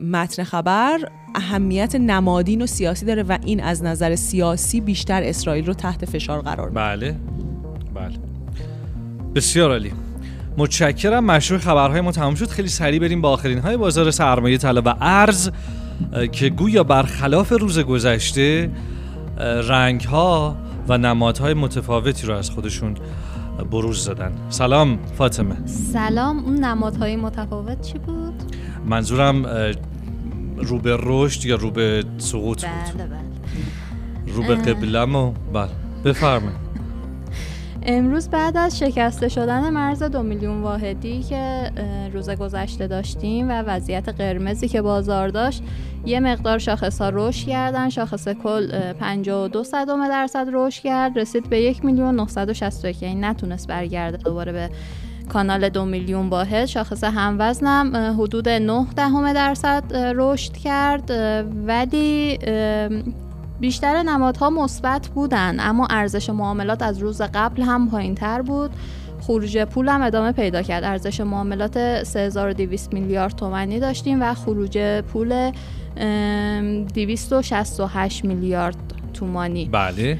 متن 0.00 0.44
خبر 0.44 0.98
اهمیت 1.34 1.94
نمادین 1.94 2.62
و 2.62 2.66
سیاسی 2.66 3.06
داره 3.06 3.22
و 3.22 3.38
این 3.44 3.62
از 3.62 3.82
نظر 3.82 4.16
سیاسی 4.16 4.80
بیشتر 4.80 5.22
اسرائیل 5.22 5.66
رو 5.66 5.74
تحت 5.74 6.04
فشار 6.04 6.40
قرار 6.40 6.68
میده. 6.68 6.80
بله. 6.80 7.16
بله. 7.94 8.18
بسیار 9.34 9.70
عالی. 9.70 9.92
متشکرم. 10.56 11.24
مشروع 11.24 11.60
خبرهای 11.60 12.00
ما 12.00 12.12
تمام 12.12 12.34
شد. 12.34 12.48
خیلی 12.48 12.68
سریع 12.68 13.00
بریم 13.00 13.20
با 13.20 13.30
آخرین 13.30 13.58
های 13.58 13.76
بازار 13.76 14.10
سرمایه 14.10 14.58
طلا 14.58 14.82
و 14.84 14.94
ارز. 15.00 15.50
که 16.32 16.48
گویا 16.48 16.84
برخلاف 16.84 17.52
روز 17.52 17.78
گذشته 17.78 18.70
رنگ 19.68 20.00
ها 20.00 20.56
و 20.88 20.98
نمادهای 20.98 21.54
متفاوتی 21.54 22.26
رو 22.26 22.34
از 22.34 22.50
خودشون 22.50 22.94
بروز 23.70 24.04
دادن. 24.04 24.32
سلام 24.48 24.98
فاطمه. 25.18 25.66
سلام 25.66 26.44
اون 26.44 26.64
نمادهای 26.64 27.16
متفاوت 27.16 27.80
چی 27.80 27.98
بود؟ 27.98 28.34
منظورم 28.86 29.46
رو 30.56 30.78
به 30.78 30.98
رشد 31.00 31.44
یا 31.44 31.56
رو 31.56 31.70
به 31.70 32.04
سقوط 32.18 32.64
بود؟ 32.64 32.96
بله. 32.96 33.06
بله 33.06 34.34
رو 34.34 34.42
به 34.42 34.54
قبلم 34.54 35.16
و 35.16 35.32
بله 35.52 35.70
بفرمایید. 36.04 36.69
امروز 37.82 38.28
بعد 38.28 38.56
از 38.56 38.78
شکسته 38.78 39.28
شدن 39.28 39.70
مرز 39.70 40.02
دو 40.02 40.22
میلیون 40.22 40.62
واحدی 40.62 41.22
که 41.22 41.70
روز 42.12 42.30
گذشته 42.30 42.86
داشتیم 42.86 43.48
و 43.48 43.52
وضعیت 43.52 44.08
قرمزی 44.08 44.68
که 44.68 44.82
بازار 44.82 45.28
داشت 45.28 45.62
یه 46.06 46.20
مقدار 46.20 46.58
شاخص 46.58 47.00
ها 47.00 47.10
رشد 47.12 47.46
کردن. 47.46 47.88
شاخص 47.88 48.28
کل 48.28 48.92
52 48.92 49.64
صدم 49.64 50.08
درصد 50.08 50.46
رشد 50.52 50.82
کرد. 50.82 51.18
رسید 51.18 51.50
به 51.50 51.60
یک 51.60 51.84
میلیون 51.84 52.16
961 52.16 53.02
یعنی 53.02 53.20
نتونست 53.20 53.68
برگرده 53.68 54.16
دوباره 54.16 54.52
به 54.52 54.70
کانال 55.28 55.68
دو 55.68 55.84
میلیون 55.84 56.28
واحد. 56.28 56.66
شاخص 56.66 57.04
هموزنم 57.04 58.14
حدود 58.20 58.48
9 58.48 58.86
دهم 58.96 59.32
درصد 59.32 59.84
رشد 59.94 60.52
کرد. 60.52 61.10
ولی 61.66 62.38
بیشتر 63.60 64.02
نمادها 64.02 64.50
مثبت 64.50 65.08
بودن 65.08 65.56
اما 65.60 65.86
ارزش 65.90 66.30
معاملات 66.30 66.82
از 66.82 66.98
روز 66.98 67.22
قبل 67.22 67.62
هم 67.62 67.90
پایین 67.90 68.14
تر 68.14 68.42
بود. 68.42 68.70
خروج 69.20 69.58
پول 69.58 69.88
هم 69.88 70.02
ادامه 70.02 70.32
پیدا 70.32 70.62
کرد. 70.62 70.84
ارزش 70.84 71.20
معاملات 71.20 72.02
3200 72.02 72.92
میلیارد 72.92 73.36
تومانی 73.36 73.80
داشتیم 73.80 74.22
و 74.22 74.34
خروج 74.34 74.78
پول 75.00 75.52
268 76.94 78.24
میلیارد 78.24 78.76
تومانی. 79.14 79.68
بله. 79.72 80.18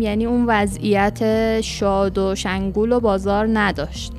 یعنی 0.00 0.26
اون 0.26 0.44
وضعیت 0.46 1.60
شاد 1.60 2.18
و 2.18 2.34
شنگول 2.34 2.92
و 2.92 3.00
بازار 3.00 3.48
نداشت. 3.52 4.12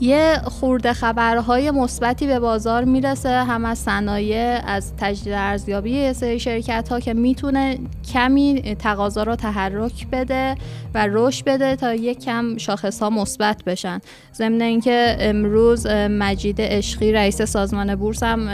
یه 0.00 0.40
خورده 0.44 0.92
خبرهای 0.92 1.70
مثبتی 1.70 2.26
به 2.26 2.40
بازار 2.40 2.84
می‌رسه. 2.84 3.28
هم 3.28 3.64
از 3.64 3.78
صنایع 3.78 4.60
از 4.66 4.92
تجدید 4.98 5.32
ارزیابی 5.32 6.12
سری 6.12 6.40
شرکت 6.40 6.88
ها 6.88 7.00
که 7.00 7.14
می‌تونه 7.14 7.78
کمی 8.12 8.76
تقاضا 8.78 9.22
رو 9.22 9.36
تحرک 9.36 10.06
بده 10.12 10.54
و 10.94 11.06
رشد 11.10 11.44
بده 11.44 11.76
تا 11.76 11.94
یک 11.94 12.24
کم 12.24 12.56
شاخص 12.56 13.02
ها 13.02 13.10
مثبت 13.10 13.64
بشن. 13.64 14.00
ضمن 14.34 14.62
اینکه 14.62 15.16
امروز 15.20 15.86
مجید 16.10 16.60
عشقی 16.60 17.12
رئیس 17.12 17.42
سازمان 17.42 17.94
بورس 17.94 18.22
هم 18.22 18.48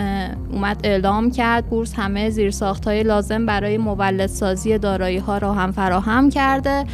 اومد 0.53 0.81
اعلام 0.85 1.31
کرد. 1.31 1.67
بورس 1.67 1.95
همه 1.95 2.31
زیرساخت 2.31 2.85
های 2.85 3.03
لازم 3.03 3.47
برای 3.47 3.79
مولدسازی 3.79 4.79
دارایی 4.79 5.19
ها 5.19 5.39
رو 5.39 5.53
هم 5.53 5.73
فراهم 5.73 6.31
کرده. 6.31 6.85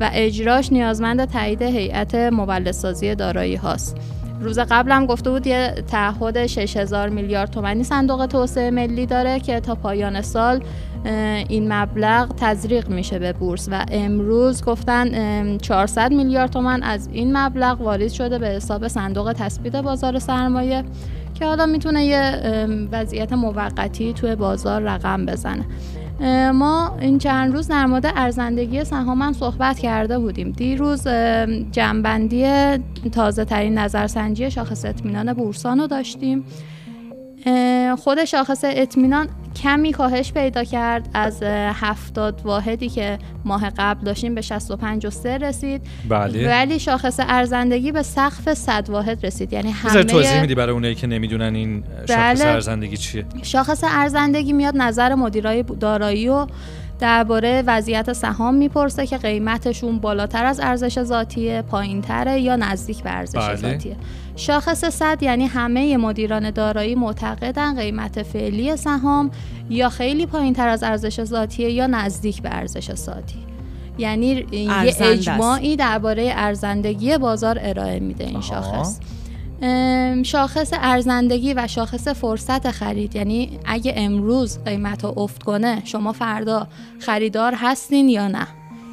و 0.00 0.10
اجراش 0.12 0.72
نیازمند 0.72 1.24
تایید 1.24 1.62
هیئت 1.62 2.14
مولدسازی 2.14 3.14
دارایی 3.14 3.54
هاست. 3.54 3.96
روز 4.40 4.58
قبلم 4.58 5.06
گفته 5.06 5.30
بود 5.30 5.46
یه 5.46 5.74
تعهد 5.90 6.46
6000 6.46 7.08
میلیارد 7.08 7.50
تومانی 7.50 7.84
صندوق 7.84 8.26
توسعه 8.26 8.70
ملی 8.70 9.06
داره 9.06 9.40
که 9.40 9.60
تا 9.60 9.74
پایان 9.74 10.22
سال 10.22 10.60
این 11.48 11.72
مبلغ 11.72 12.28
تزریق 12.36 12.88
میشه 12.88 13.18
به 13.18 13.32
بورس 13.32 13.68
و 13.72 13.86
امروز 13.92 14.64
گفتن 14.64 15.58
400 15.58 16.12
میلیارد 16.12 16.50
تومن 16.50 16.82
از 16.82 17.08
این 17.12 17.36
مبلغ 17.36 17.80
واریز 17.80 18.12
شده 18.12 18.38
به 18.38 18.48
حساب 18.48 18.88
صندوق 18.88 19.32
تثبیت 19.32 19.76
بازار 19.76 20.18
سرمایه 20.18 20.84
که 21.34 21.44
حالا 21.44 21.66
می‌تونه 21.66 22.04
یه 22.04 22.40
وضعیت 22.92 23.32
موقتی 23.32 24.12
توی 24.12 24.34
بازار 24.34 24.82
رقم 24.82 25.26
بزنه. 25.26 25.64
ما 26.54 26.96
این 27.00 27.18
چند 27.18 27.54
روز 27.54 27.68
در 27.68 27.86
مورد 27.86 28.06
ارزندگی 28.16 28.84
سهام 28.84 29.32
صحبت 29.32 29.78
کرده 29.78 30.18
بودیم. 30.18 30.52
دیروز 30.52 31.08
جنبندی 31.72 32.46
تازه 33.12 33.44
ترین 33.44 33.78
نظرسنجی 33.78 34.50
شاخص 34.50 34.84
اطمینان 34.84 35.32
بورسان 35.32 35.80
رو 35.80 35.86
داشتیم. 35.86 36.44
خود 37.98 38.24
شاخص 38.24 38.64
اطمینان 38.64 39.28
کمی 39.56 39.92
کاهش 39.92 40.32
پیدا 40.32 40.64
کرد 40.64 41.08
از 41.14 41.42
هفتاد 41.72 42.40
واحدی 42.44 42.88
که 42.88 43.18
ماه 43.44 43.70
قبل 43.70 44.04
داشتیم 44.04 44.34
به 44.34 44.40
65 44.40 45.06
و 45.06 45.10
3 45.10 45.38
رسید 45.38 45.82
بله. 46.08 46.48
ولی 46.48 46.78
شاخص 46.78 47.20
ارزندگی 47.20 47.92
به 47.92 48.02
سقف 48.02 48.54
100 48.54 48.90
واحد 48.90 49.26
رسید 49.26 49.52
یعنی 49.52 49.70
همه 49.70 50.04
توضیح 50.04 50.40
میدی 50.40 50.54
برای 50.54 50.72
اونایی 50.72 50.94
که 50.94 51.06
نمی‌دونن 51.06 51.54
این 51.54 51.84
شاخص 52.08 52.42
بله. 52.42 52.46
ارزندگی 52.46 52.96
چیه 52.96 53.24
شاخص 53.42 53.84
ارزندگی 53.86 54.52
میاد 54.52 54.76
نظر 54.76 55.14
مدیرای 55.14 55.62
دارایی 55.62 56.28
و 56.28 56.46
درباره 56.98 57.62
وضعیت 57.66 58.12
سهام 58.12 58.54
می‌پرسه 58.54 59.06
که 59.06 59.18
قیمتشون 59.18 59.98
بالاتر 59.98 60.44
از 60.44 60.60
ارزش 60.60 61.02
ذاتی 61.02 61.62
پایینتره 61.62 62.40
یا 62.40 62.56
نزدیک 62.56 63.02
به 63.02 63.10
ارزش 63.10 63.38
بله. 63.38 63.56
ذاتیه. 63.56 63.96
شاخص 64.36 64.84
صد 64.84 65.22
یعنی 65.22 65.46
همه 65.46 65.96
مدیران 65.96 66.50
دارایی 66.50 66.94
معتقدن 66.94 67.76
قیمت 67.76 68.22
فعلی 68.22 68.76
سهام 68.76 69.30
یا 69.70 69.88
خیلی 69.88 70.26
پایینتر 70.26 70.68
از 70.68 70.82
ارزش 70.82 71.24
ذاتیه 71.24 71.70
یا 71.70 71.86
نزدیک 71.86 72.42
به 72.42 72.48
ارزش 72.52 72.94
ذاتی. 72.94 73.38
یعنی 73.98 74.46
یه 74.52 74.94
اجماعی 75.00 75.76
درباره 75.76 76.32
ارزندگی 76.36 77.18
بازار 77.18 77.58
ارائه 77.62 78.00
میده 78.00 78.24
این 78.24 78.40
شاخص. 78.40 78.98
شاخص 80.22 80.72
ارزندگی 80.72 81.54
و 81.54 81.66
شاخص 81.66 82.08
فرصت 82.08 82.70
خرید. 82.70 83.16
یعنی 83.16 83.58
اگه 83.64 83.92
امروز 83.96 84.58
قیمت 84.64 85.02
ها 85.02 85.14
افت 85.16 85.42
کنه 85.42 85.82
شما 85.84 86.12
فردا 86.12 86.66
خریدار 86.98 87.54
هستین 87.56 88.08
یا 88.08 88.28
نه. 88.28 88.46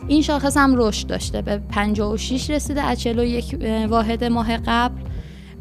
این 0.07 0.21
شاخص 0.21 0.57
هم 0.57 0.75
رشد 0.75 1.07
داشته. 1.07 1.41
به 1.41 1.57
56 1.69 2.49
رسیده 2.49 2.81
از 2.81 3.01
41 3.01 3.57
واحد 3.89 4.23
ماه 4.23 4.57
قبل. 4.57 5.01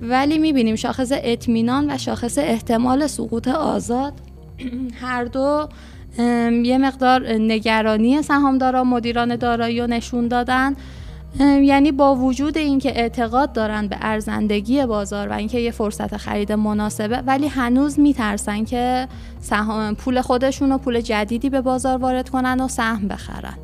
ولی 0.00 0.38
می‌بینیم 0.38 0.76
شاخص 0.76 1.12
اطمینان 1.14 1.90
و 1.90 1.98
شاخص 1.98 2.38
احتمال 2.38 3.06
سقوط 3.06 3.48
آزاد. 3.48 4.12
هر 5.02 5.24
دو 5.24 5.68
یه 6.64 6.78
مقدار 6.78 7.32
نگرانی 7.32 8.22
سهامداران 8.22 8.86
مدیران 8.86 9.36
دارایی 9.36 9.80
نشون 9.86 10.28
دادن. 10.28 10.76
یعنی 11.40 11.92
با 11.92 12.14
وجود 12.14 12.58
اینکه 12.58 13.00
اعتقاد 13.00 13.52
دارن 13.52 13.88
به 13.88 13.96
ارزندگی 14.00 14.86
بازار 14.86 15.28
و 15.28 15.32
اینکه 15.32 15.58
یه 15.58 15.70
فرصت 15.70 16.16
خرید 16.16 16.52
مناسبه 16.52 17.16
ولی 17.16 17.46
هنوز 17.46 18.00
میترسن 18.00 18.64
که 18.64 19.08
سهام 19.40 19.94
پول 19.94 20.20
خودشون 20.20 20.72
و 20.72 20.78
پول 20.78 21.00
جدیدی 21.00 21.50
به 21.50 21.60
بازار 21.60 21.98
وارد 21.98 22.28
کنن 22.28 22.60
و 22.60 22.68
سهم 22.68 23.08
بخرن. 23.08 23.54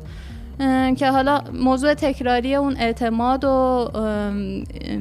که 0.95 1.11
حالا 1.11 1.41
موضوع 1.53 1.93
تکراری 1.93 2.55
اون 2.55 2.75
اعتماد 2.77 3.43
و 3.43 3.89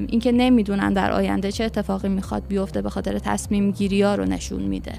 اینکه 0.08 0.32
نمی‌دونن 0.32 0.92
در 0.92 1.12
آینده 1.12 1.52
چه 1.52 1.64
اتفاقی 1.64 2.08
می‌خواد 2.08 2.42
بیفته 2.48 2.82
به 2.82 2.90
خاطر 2.90 3.18
تصمیم 3.18 3.70
گیری 3.70 4.02
ها 4.02 4.14
رو 4.14 4.25
نشون 4.25 4.62
میده. 4.62 4.92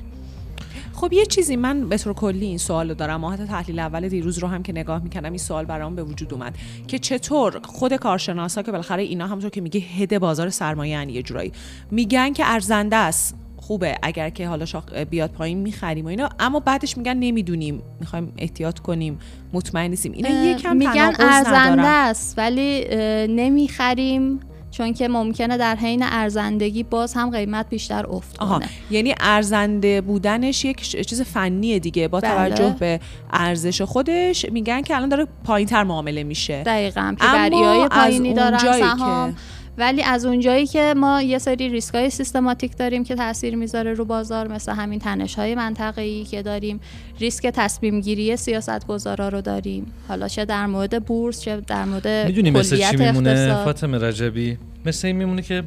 خب 0.99 1.13
یه 1.13 1.25
چیزی 1.25 1.55
من 1.55 1.89
به 1.89 1.97
طور 1.97 2.13
کلی 2.13 2.45
این 2.45 2.57
سوال 2.57 2.89
رو 2.89 2.95
دارم. 2.95 3.25
حتی 3.25 3.45
تحلیل 3.45 3.79
اول 3.79 4.09
دیروز 4.09 4.37
رو 4.37 4.47
هم 4.47 4.63
که 4.63 4.71
نگاه 4.71 5.03
می‌کنم 5.03 5.29
این 5.29 5.37
سوال 5.37 5.65
برام 5.65 5.95
به 5.95 6.03
وجود 6.03 6.33
اومد 6.33 6.55
که 6.87 6.99
چطور 6.99 7.59
خود 7.63 7.93
کارشناسا 7.93 8.61
که 8.61 8.71
بالاخره 8.71 9.03
اینا 9.03 9.27
همونطور 9.27 9.49
که 9.49 9.61
میگه 9.61 9.79
هد 9.79 10.19
بازار 10.19 10.49
سرمایه 10.49 11.11
یه 11.11 11.21
جورایی. 11.21 11.51
میگن 11.91 12.33
که 12.33 12.43
ارزنده 12.45 12.95
است. 12.95 13.35
خوبه 13.57 13.97
اگر 14.03 14.29
که 14.29 14.47
حالا 14.47 14.65
شاخ 14.65 14.83
بیاد 14.93 15.31
پایین 15.31 15.57
می‌خریم 15.57 16.05
و 16.05 16.07
اینا 16.07 16.29
اما 16.39 16.59
بعدش 16.59 16.97
میگن 16.97 17.17
نمی‌دونیم. 17.17 17.81
می‌خوایم 17.99 18.33
احتیاط 18.37 18.79
کنیم. 18.79 19.19
مطمئن 19.53 19.89
نیستیم. 19.89 20.11
اینا 20.11 20.29
یکم 20.29 20.77
میگن 20.77 21.13
ارزنده 21.19 21.87
است 21.87 22.37
ولی 22.37 22.85
نمی‌خریم. 23.27 24.39
چون 24.71 24.93
که 24.93 25.07
ممکنه 25.07 25.57
در 25.57 25.75
حین 25.75 26.03
ارزندگی 26.03 26.83
باز 26.83 27.13
هم 27.13 27.29
قیمت 27.29 27.69
بیشتر 27.69 28.05
افت 28.09 28.37
کنه. 28.37 28.69
یعنی 28.91 29.15
ارزنده 29.19 30.01
بودنش 30.01 30.65
یک 30.65 31.07
چیز 31.07 31.21
فنیه 31.21 31.79
دیگه. 31.79 32.07
با 32.07 32.19
بله. 32.19 32.31
توجه 32.31 32.75
به 32.79 32.99
ارزش 33.33 33.81
خودش 33.81 34.45
میگن 34.51 34.81
که 34.81 34.95
الان 34.95 35.09
داره 35.09 35.27
پایینتر 35.43 35.83
معامله 35.83 36.23
میشه. 36.23 36.63
دقیقا 36.63 37.15
های 37.19 37.87
پایینی 37.87 38.33
دارن 38.33 38.57
سهام. 38.57 39.35
ولی 39.79 40.03
از 40.03 40.25
اونجایی 40.25 40.67
که 40.67 40.93
ما 40.97 41.21
یه 41.21 41.37
سری 41.37 41.69
ریسک 41.69 41.95
های 41.95 42.09
سیستماتیک 42.09 42.77
داریم 42.77 43.03
که 43.03 43.15
تاثیر 43.15 43.55
می‌ذاره 43.55 43.93
رو 43.93 44.05
بازار 44.05 44.47
مثل 44.47 44.71
همین 44.71 44.99
تنش 44.99 45.35
های 45.35 45.55
منطقه‌ای 45.55 46.23
که 46.23 46.41
داریم 46.41 46.79
ریسک 47.19 47.47
تصمیم 47.47 48.01
گیری 48.01 48.37
سیاست 48.37 48.87
گذارا 48.87 49.29
رو 49.29 49.41
داریم. 49.41 49.85
حالا 50.07 50.27
چه 50.27 50.45
در 50.45 50.65
مورد 50.65 51.05
بورس 51.05 51.41
چه 51.41 51.61
در 51.67 51.85
مورد 51.85 52.07
می‌دونی 52.07 52.51
مثل 52.51 52.77
چی 52.77 52.97
میمونه 52.97 53.63
فاطمه 53.63 53.97
رجبی؟ 53.97 54.57
مثل 54.85 55.07
این 55.07 55.15
میمونه 55.15 55.41
که 55.41 55.63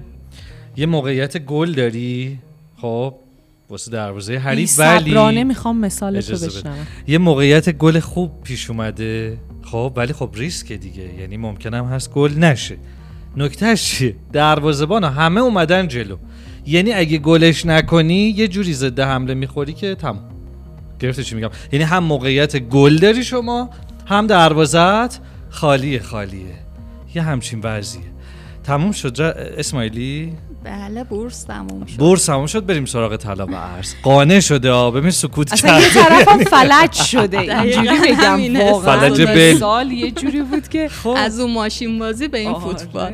یه 0.77 0.87
موقعیت 0.87 1.39
گل 1.39 1.73
داری 1.73 2.39
خب 2.77 3.15
واسه 3.71 3.91
دروازه 3.91 4.37
حریف 4.37 4.79
ولی 4.79 5.45
می‌خوام 5.45 5.79
مثال 5.79 6.21
تو 6.21 6.33
بشنوم. 6.33 6.87
یه 7.07 7.19
موقعیت 7.19 7.71
گل 7.71 8.01
خوب 8.01 8.43
پیش 8.43 8.71
اومده 8.71 9.39
خب 9.63 9.93
ولی 9.97 10.13
خب 10.13 10.31
ریسک 10.35 10.73
دیگه. 10.73 11.21
یعنی 11.21 11.37
ممکنم 11.37 11.85
هست 11.85 12.11
گل 12.11 12.33
نشه. 12.33 12.77
نکتهش 13.37 13.83
چیه؟ 13.83 14.17
دروازه‌بان 14.33 15.05
همه 15.05 15.41
اومدن 15.41 15.89
جلو. 15.89 16.17
یعنی 16.67 16.93
اگه 16.93 17.19
گلش 17.19 17.67
نکنی 17.67 18.15
یه 18.15 18.49
جوری 18.49 18.75
ضد 18.75 19.01
حمله 19.01 19.35
می‌خوری 19.35 19.73
که 19.73 19.95
تمام 19.95 20.29
گرفته 21.01 21.25
چی 21.25 21.35
میگم؟ 21.35 21.51
یعنی 21.73 21.85
هم 21.85 22.05
موقعیت 22.05 22.57
گل 22.57 22.97
داری 22.97 23.25
شما 23.25 23.71
هم 24.07 24.27
دروازت 24.27 25.21
خالیه 25.51 25.99
خالیه. 26.01 26.55
یه 27.15 27.23
همچین 27.23 27.61
وضعیه. 27.63 28.05
تموم 28.65 28.93
شد. 28.93 29.21
اسماعیلی؟ 29.59 30.33
بله 30.65 31.05
بورس 31.05 31.43
تموم 31.45 31.87
شد 31.87 31.97
بورس 31.97 32.25
تموم 32.27 32.47
شد 32.47 32.67
بریم 32.67 32.85
سراغ 32.85 33.17
طلا 33.17 33.47
و 33.47 33.55
ارز 33.55 33.95
قانع 34.03 34.41
شده 34.41 34.71
ها 34.73 34.91
ببین 34.91 35.11
سکوت 35.11 35.53
اصلا 35.53 35.81
یه 35.81 35.87
هم 36.29 36.39
فلج 36.45 36.93
شده 36.93 37.39
اینجوری 37.61 38.13
بگم. 38.15 38.57
واقعا 38.71 38.99
فلج 38.99 39.23
بل. 39.23 39.59
سال 39.59 39.93
یه 39.93 40.11
جوری 40.11 40.43
بود 40.43 40.69
که 40.69 40.91
از 41.17 41.41
اون 41.41 41.53
ماشین 41.53 41.99
بازی 41.99 42.29
به 42.29 42.39
این 42.39 42.49
آره. 42.49 42.61
فوتبال 42.65 43.13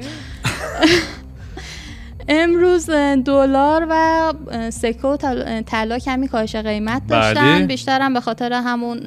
امروز 2.28 2.90
دلار 3.25 3.87
و 3.90 4.33
سکه 4.71 5.07
و 5.09 5.17
طلا- 5.67 5.99
کمی 5.99 6.28
کاهش 6.28 6.57
قیمت 6.57 7.02
بله. 7.09 7.21
داشتن 7.35 7.67
بیشترم 7.67 8.14
به 8.14 8.21
خاطر 8.21 8.52
همون 8.52 9.07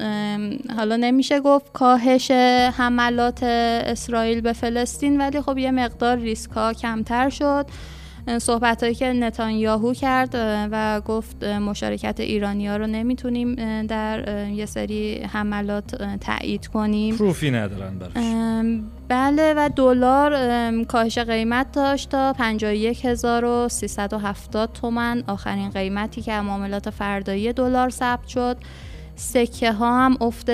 حالا 0.76 0.96
نمیشه 0.96 1.40
گفت 1.40 1.72
کاهش 1.72 2.30
حملات 2.76 3.42
اسرائیل 3.42 4.40
به 4.40 4.52
فلسطین 4.52 5.20
ولی 5.20 5.40
خب 5.40 5.58
یه 5.58 5.70
مقدار 5.70 6.16
ریسک 6.18 6.50
ها 6.50 6.72
کمتر 6.72 7.28
شد 7.30 7.66
صحبت 8.38 8.82
هایی 8.82 8.94
که 8.94 9.12
نتانیاهو 9.12 9.94
کرد 9.94 10.30
و 10.72 11.00
گفت 11.00 11.44
مشارکت 11.44 12.20
ایرانی 12.20 12.68
ها 12.68 12.76
رو 12.76 12.86
نمی‌تونیم 12.86 13.54
در 13.86 14.48
یه 14.48 14.66
سری 14.66 15.22
حملات 15.22 16.18
تایید 16.20 16.66
کنیم. 16.66 17.16
پروفی 17.16 17.50
ندارن 17.50 17.98
براش. 17.98 18.12
ام، 18.16 18.90
بله 19.08 19.54
و 19.56 19.70
دلار 19.76 20.84
کاهش 20.84 21.18
قیمت 21.18 21.72
داشت 21.72 22.08
تا 22.08 22.32
51370 22.32 24.72
تومن 24.72 25.22
آخرین 25.26 25.70
قیمتی 25.70 26.22
که 26.22 26.40
معاملات 26.40 26.90
فردایی 26.90 27.52
دلار 27.52 27.90
ثبت 27.90 28.26
شد. 28.26 28.56
سکه 29.16 29.72
ها 29.72 30.06
هم 30.06 30.16
افت 30.20 30.48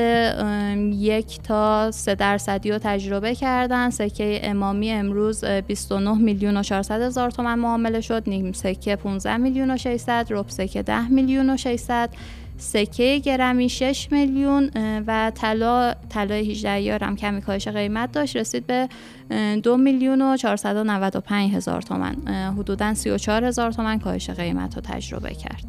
یک 0.92 1.42
تا 1.42 1.90
سه 1.90 2.14
درصدی 2.14 2.70
رو 2.70 2.78
تجربه 2.78 3.34
کردن. 3.34 3.90
سکه 3.90 4.40
امامی 4.42 4.90
امروز 4.90 5.44
اه، 5.44 5.60
29 5.60 6.14
میلیون 6.14 6.56
و 6.56 6.62
400 6.62 7.02
هزار 7.02 7.30
تومن 7.30 7.58
معامله 7.58 8.00
شد. 8.00 8.22
نیم 8.26 8.52
سکه 8.52 8.96
15 8.96 9.36
میلیون 9.36 9.70
و 9.70 9.76
600 9.76 10.26
رب 10.30 10.48
سکه 10.48 10.82
10 10.82 11.08
میلیون 11.08 11.50
و 11.50 11.56
600 11.56 12.10
سکه 12.56 13.18
گرمی 13.18 13.68
6 13.68 14.08
میلیون 14.12 14.70
و 15.06 15.32
طلا 15.34 15.94
طلای 16.08 16.50
18 16.50 16.80
یار 16.80 17.04
هم 17.04 17.16
کمی 17.16 17.40
کاهش 17.40 17.68
قیمت 17.68 18.12
داشت. 18.12 18.36
رسید 18.36 18.66
به 18.66 18.88
اه، 19.30 19.56
2 19.56 19.76
میلیون 19.76 20.22
و 20.22 20.36
495 20.36 21.54
هزار 21.54 21.82
تومن. 21.82 22.16
حدوداً 22.58 22.94
34 22.94 23.44
هزار 23.44 23.72
تومن 23.72 23.98
کاهش 23.98 24.30
قیمت 24.30 24.74
رو 24.74 24.82
تجربه 24.84 25.34
کرد. 25.34 25.64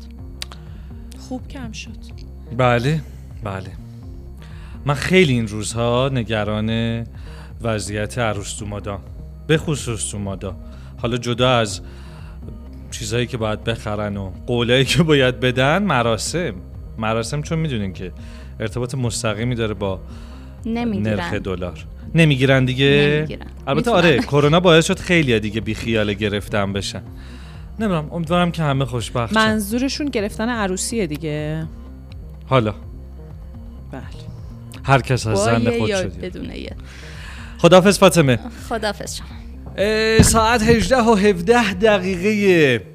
خوب 1.17 1.47
کم 1.47 1.71
شد. 1.71 2.28
بله 2.57 3.01
بله. 3.43 3.71
من 4.85 4.93
خیلی 4.93 5.33
این 5.33 5.47
روزها 5.47 6.09
نگران 6.13 7.03
وضعیت 7.61 8.17
عروس 8.17 8.59
دومادا 8.59 8.99
به 9.47 9.57
خصوص 9.57 10.11
دومادا 10.11 10.55
حالا 10.97 11.17
جدا 11.17 11.57
از 11.57 11.81
چیزهایی 12.91 13.27
که 13.27 13.37
باید 13.37 13.63
بخرن 13.63 14.17
و 14.17 14.31
قولایی 14.47 14.85
که 14.85 15.03
باید 15.03 15.39
بدن 15.39 15.83
مراسم. 15.83 16.53
مراسم 16.97 17.41
چون 17.41 17.59
می‌دونین 17.59 17.93
که 17.93 18.11
ارتباط 18.59 18.95
مستقیمی 18.95 19.55
داره 19.55 19.73
با 19.73 19.99
نرخ 20.65 20.87
نمی‌گیرن 20.87 21.39
دلار. 21.39 21.85
نمی‌گیرن 22.15 22.65
دیگه؟ 22.65 23.15
نمی‌گیرن. 23.15 23.47
البته. 23.67 23.91
آره 23.91 24.19
کرونا 24.19 24.59
باعث 24.59 24.85
شد 24.85 24.99
خیلی 24.99 25.39
دیگه 25.39 25.61
بی 25.61 25.73
خیال 25.73 26.13
گرفتن 26.13 26.73
بشن. 26.73 27.01
نمی‌دونم 27.79 28.11
امیدوارم 28.11 28.51
که 28.51 28.63
همه 28.63 28.85
خوشبخت. 28.85 29.33
منظورشون 29.33 30.07
گرفتن 30.07 30.49
عروسیه 30.49 31.07
دیگه. 31.07 31.67
حالا. 32.49 32.73
بله. 33.91 34.01
هر 34.83 35.01
کس 35.01 35.27
از 35.27 35.37
زن 35.37 35.77
خود 35.79 35.89
یا 35.89 36.01
شدی 36.01 36.19
بدون 36.19 36.45
یه. 36.45 36.75
خدافز 37.57 37.99
فاطمه. 37.99 38.39
خدافظ 38.69 39.17
شما. 39.17 39.27
ساعت 40.23 40.63
18 40.63 40.97
و 40.97 41.15
17 41.15 41.73
دقیقه 41.73 42.85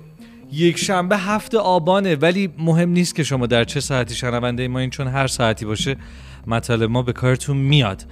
یک 0.53 0.79
شنبه 0.79 1.17
هفت 1.17 1.55
آبانه 1.55 2.15
ولی 2.17 2.51
مهم 2.59 2.89
نیست 2.89 3.15
که 3.15 3.23
شما 3.23 3.47
در 3.47 3.65
چه 3.65 3.81
ساعتی 3.81 4.15
شنونده 4.15 4.69
ما 4.69 4.79
این 4.79 4.91
چون 4.91 5.09
هر 5.09 5.27
ساعتی 5.27 5.65
باشه 5.65 5.97
مطالب 6.47 6.91
ما 6.91 7.03
به 7.03 7.13
کارتون 7.13 7.57
میاد. 7.57 8.05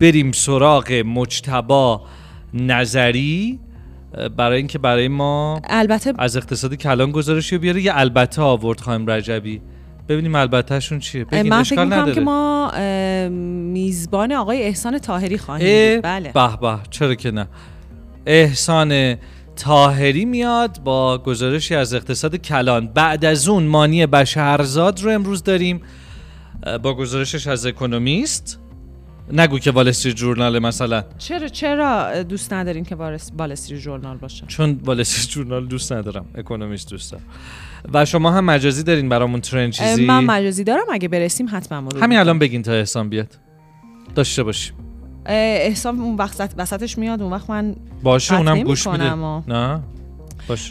بریم 0.00 0.32
سراغ 0.32 0.92
مجتبا 0.92 2.02
نظری 2.54 3.60
برای 4.36 4.58
اینکه 4.58 4.78
برای 4.78 5.08
ما 5.08 5.60
البته 5.64 6.12
از 6.18 6.36
اقتصاد 6.36 6.74
کلان 6.74 7.10
گزارشی 7.10 7.58
بیاره. 7.58 7.82
یه 7.82 7.92
البته 7.94 8.42
آورد 8.42 8.80
خواهیم 8.80 9.10
رجبی. 9.10 9.60
ببینیم 10.08 10.34
البته 10.34 10.80
شون 10.80 10.98
چیه. 10.98 11.24
بگین 11.24 11.48
من 11.48 11.62
فکر 11.62 11.84
نداره. 11.84 12.14
که 12.14 12.20
ما 12.20 12.70
میزبان 13.72 14.32
آقای 14.32 14.62
احسان 14.62 14.98
تاهری 14.98 15.38
خواهیم 15.38 15.66
اه، 15.68 15.94
بود. 15.94 16.04
بله. 16.04 16.32
به 16.32 16.56
به 16.56 16.78
چرا 16.90 17.14
که 17.14 17.30
نه. 17.30 17.48
احسان 18.26 19.16
تاهری 19.56 20.24
میاد 20.24 20.80
با 20.84 21.18
گزارشی 21.18 21.74
از 21.74 21.94
اقتصاد 21.94 22.36
کلان. 22.36 22.86
بعد 22.86 23.24
از 23.24 23.48
اون 23.48 23.62
مانی 23.62 24.06
بشهرزاد 24.06 25.00
رو 25.00 25.10
امروز 25.10 25.42
داریم 25.42 25.82
با 26.82 26.94
گزارشش 26.94 27.46
از 27.46 27.66
اکونومیست. 27.66 28.60
نگو 29.32 29.58
که 29.58 29.70
وال 29.70 29.88
استریت 29.88 30.16
جورنال 30.16 30.58
مثلا. 30.58 31.04
چرا 31.18 31.48
چرا 31.48 32.22
دوست 32.22 32.52
ندارین 32.52 32.84
که 32.84 32.96
بالستری 33.36 33.78
جورنال 33.78 34.16
باشه؟ 34.16 34.44
چون 34.46 34.80
وال 34.84 35.00
استریت 35.00 35.30
جورنال 35.30 35.66
دوست 35.66 35.92
ندارم. 35.92 36.26
اکونومیست 36.34 36.90
دوست 36.90 37.12
دارم. 37.12 37.24
و 37.92 38.04
شما 38.04 38.30
هم 38.30 38.44
مجازی 38.44 38.82
دارین 38.82 39.08
برامون 39.08 39.40
ترند 39.40 39.72
چیزی؟ 39.72 40.06
من 40.06 40.24
مجازی 40.24 40.64
دارم 40.64 40.84
اگه 40.92 41.08
برسیم 41.08 41.46
حتما 41.50 41.80
مرور 41.80 42.02
همین. 42.02 42.18
الان 42.18 42.38
بگین 42.38 42.62
تا 42.62 42.72
احسان 42.72 43.08
بیاد. 43.08 43.38
داشته 44.14 44.42
باشیم. 44.42 44.74
احسان 45.26 46.00
اون 46.00 46.16
وقت 46.16 46.54
وسطش 46.58 46.98
میاد 46.98 47.22
اون 47.22 47.32
وقت 47.32 47.50
من 47.50 47.76
باشه 48.02 48.36
اونم 48.36 48.62
گوش 48.62 48.86
میده. 48.86 49.14
نه؟ 49.14 49.80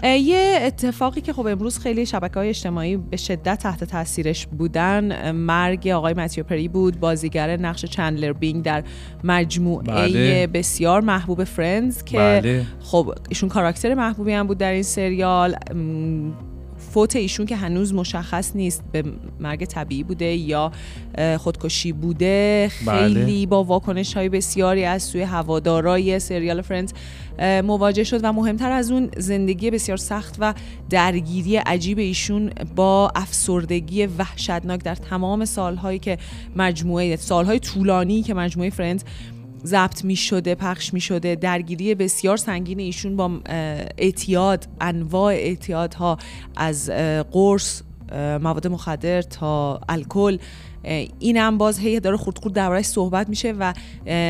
یه 0.04 0.60
اتفاقی 0.62 1.22
که 1.22 1.34
خب 1.34 1.48
امروز 1.48 1.80
خیلی 1.80 2.06
شبکه 2.06 2.34
های 2.34 2.50
اجتماعی 2.50 2.98
به 2.98 3.18
شدت 3.18 3.60
تحت 3.60 3.84
تاثیرش 3.84 4.48
بودن 4.48 5.32
مرگ 5.32 5.88
آقای 5.88 6.14
متیو 6.14 6.44
پری 6.44 6.68
بود 6.68 7.00
بازیگر 7.00 7.58
نقش 7.58 7.86
چندلر 7.86 8.34
بینگ 8.34 8.64
در 8.64 8.84
مجموعه 9.24 9.84
بله. 9.84 10.48
بسیار 10.48 11.02
محبوب 11.02 11.44
فرندز 11.44 12.04
که 12.04 12.18
بله. 12.18 12.66
خب 12.80 13.14
ایشون 13.30 13.50
کاراکتر 13.50 13.94
محبوبی 13.94 14.32
هم 14.32 14.48
بود 14.48 14.58
در 14.58 14.72
این 14.72 14.84
سریال. 14.84 15.56
فوت 16.98 17.16
ایشون 17.16 17.46
که 17.46 17.56
هنوز 17.56 17.94
مشخص 17.94 18.56
نیست 18.56 18.84
به 18.92 19.04
مرگ 19.40 19.66
طبیعی 19.66 20.04
بوده 20.04 20.26
یا 20.26 20.72
خودکشی 21.38 21.92
بوده 21.92 22.72
بله. 22.86 23.14
خیلی 23.14 23.46
با 23.46 23.64
واکنش 23.64 24.14
های 24.14 24.30
بسیاری 24.30 24.86
از 24.86 25.04
سوی 25.04 25.22
هوادارای 25.22 26.20
سریال 26.20 26.62
فرندز 26.62 26.94
مواجه 27.64 28.04
شد 28.04 28.20
و 28.24 28.34
مهمتر 28.34 28.72
از 28.72 28.92
اون 28.92 29.10
زندگی 29.18 29.72
بسیار 29.72 29.98
سخت 29.98 30.36
و 30.40 30.54
درگیری 30.90 31.58
عجیب 31.58 31.98
ایشون 31.98 32.52
با 32.76 33.12
افسردگی 33.16 34.06
وحشتناک 34.06 34.84
در 34.84 34.96
تمام 34.96 35.46
سالهایی 35.46 36.00
که 36.00 36.18
مجموعه 36.56 37.16
سالهای 37.16 37.60
طولانی 37.60 38.24
که 38.24 38.34
مجموعه 38.34 38.70
فرندز 38.70 39.04
ضبط 39.66 40.06
می 40.06 40.16
شده 40.16 40.56
پخش 40.56 40.94
می 40.94 41.02
شده 41.02 41.36
درگیری 41.36 41.96
بسیار 41.96 42.38
سنگین 42.38 42.80
ایشون 42.80 43.16
با 43.16 43.32
اعتیاد 43.98 44.68
انواع 44.82 45.34
اعتیادها 45.34 46.18
از 46.56 46.90
قرص 47.32 47.82
مواد 48.42 48.68
مخدر 48.68 49.22
تا 49.22 49.80
الکل. 49.90 50.38
اینم 51.20 51.58
باز 51.58 51.80
هی 51.80 52.00
داره 52.00 52.18
خورد 52.18 52.38
خورد 52.38 52.56
دربارهش 52.56 52.86
صحبت 52.86 53.30
میشه 53.30 53.54
و 53.60 53.74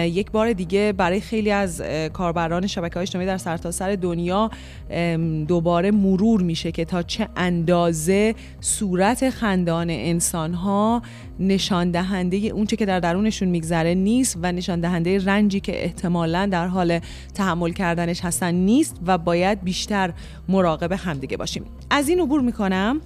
یک 0.05 0.31
بار 0.31 0.53
دیگه 0.53 0.93
برای 0.97 1.19
خیلی 1.19 1.51
از 1.51 1.81
کاربران 2.13 2.67
شبکه 2.67 2.93
های 2.93 3.01
اجتماعی 3.01 3.27
در 3.27 3.37
سرتاسر 3.37 3.95
دنیا 3.95 4.51
ام، 4.89 5.43
دوباره 5.43 5.91
مرور 5.91 6.41
میشه 6.41 6.71
که 6.71 6.85
تا 6.85 7.03
چه 7.03 7.27
اندازه 7.35 8.35
صورت 8.61 9.29
خندان 9.29 9.89
انسان 9.89 10.53
ها 10.53 11.01
نشان 11.39 11.91
دهنده 11.91 12.37
اونچه 12.37 12.75
که 12.75 12.85
در 12.85 12.99
درونشون 12.99 13.47
میگذره 13.47 13.93
نیست 13.93 14.37
و 14.41 14.51
نشان 14.51 14.81
دهنده 14.81 15.25
رنجی 15.25 15.59
که 15.59 15.83
احتمالا 15.83 16.45
در 16.45 16.67
حال 16.67 16.99
تحمل 17.33 17.71
کردنش 17.71 18.21
هستن 18.21 18.53
نیست 18.53 18.95
و 19.05 19.17
باید 19.17 19.63
بیشتر 19.63 20.13
مراقب 20.49 20.91
همدیگه 20.91 21.37
باشیم. 21.37 21.63
از 21.89 22.09
این 22.09 22.19
عبور 22.19 22.41
می‌کنم. 22.41 23.01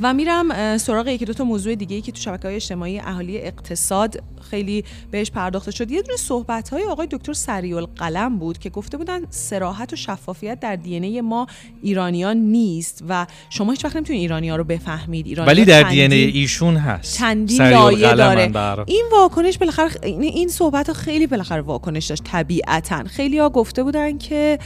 و 0.00 0.14
میرم 0.14 0.78
سراغ 0.78 1.08
یکی 1.08 1.24
دو 1.24 1.32
تا 1.32 1.44
موضوع 1.44 1.74
دیگه 1.74 1.96
ای 1.96 2.02
که 2.02 2.12
تو 2.12 2.20
شبکه 2.20 2.48
های 2.48 2.56
اجتماعی 2.56 2.98
اهالی 2.98 3.38
اقتصاد 3.38 4.22
خیلی 4.50 4.84
بهش 5.10 5.30
پرداخته 5.30 5.70
شد. 5.70 5.90
یه 5.90 6.02
دونه 6.02 6.16
صحبت 6.16 6.68
های 6.68 6.84
آقای 6.84 7.06
دکتر 7.10 7.32
سریع 7.32 7.76
القلم 7.76 8.38
بود 8.38 8.58
که 8.58 8.70
گفته 8.70 8.96
بودن 8.96 9.20
سراحت 9.30 9.92
و 9.92 9.96
شفافیت 9.96 10.60
در 10.60 10.76
دی 10.76 10.96
ای 10.96 11.20
ما 11.20 11.46
ایرانیان 11.82 12.36
نیست 12.36 13.04
و 13.08 13.26
شما 13.50 13.70
هیچ 13.70 13.84
وقت 13.84 13.96
نمی‌تونید 13.96 14.22
ایرانیا 14.22 14.56
رو 14.56 14.64
بفهمید. 14.64 15.26
ایرانیا 15.26 15.52
ولی 15.52 15.64
در 15.64 15.82
دی 15.82 16.00
ایشون 16.00 16.76
هست. 16.76 17.18
سریع 17.18 17.70
لایه 17.70 18.14
داره. 18.14 18.84
این 18.86 19.04
واکنش 19.12 19.58
بالاخره 19.58 19.90
این, 20.02 20.22
این 20.22 20.48
صحبت 20.48 20.86
ها 20.86 20.92
خیلی 20.92 21.26
بالاخره 21.26 21.60
واکنش 21.60 22.06
داشت 22.06 22.24
طبیعتا. 22.24 23.04
خیلی 23.04 23.38
ها 23.38 23.50
گفته 23.50 23.82
بودن 23.82 24.18
که 24.18 24.58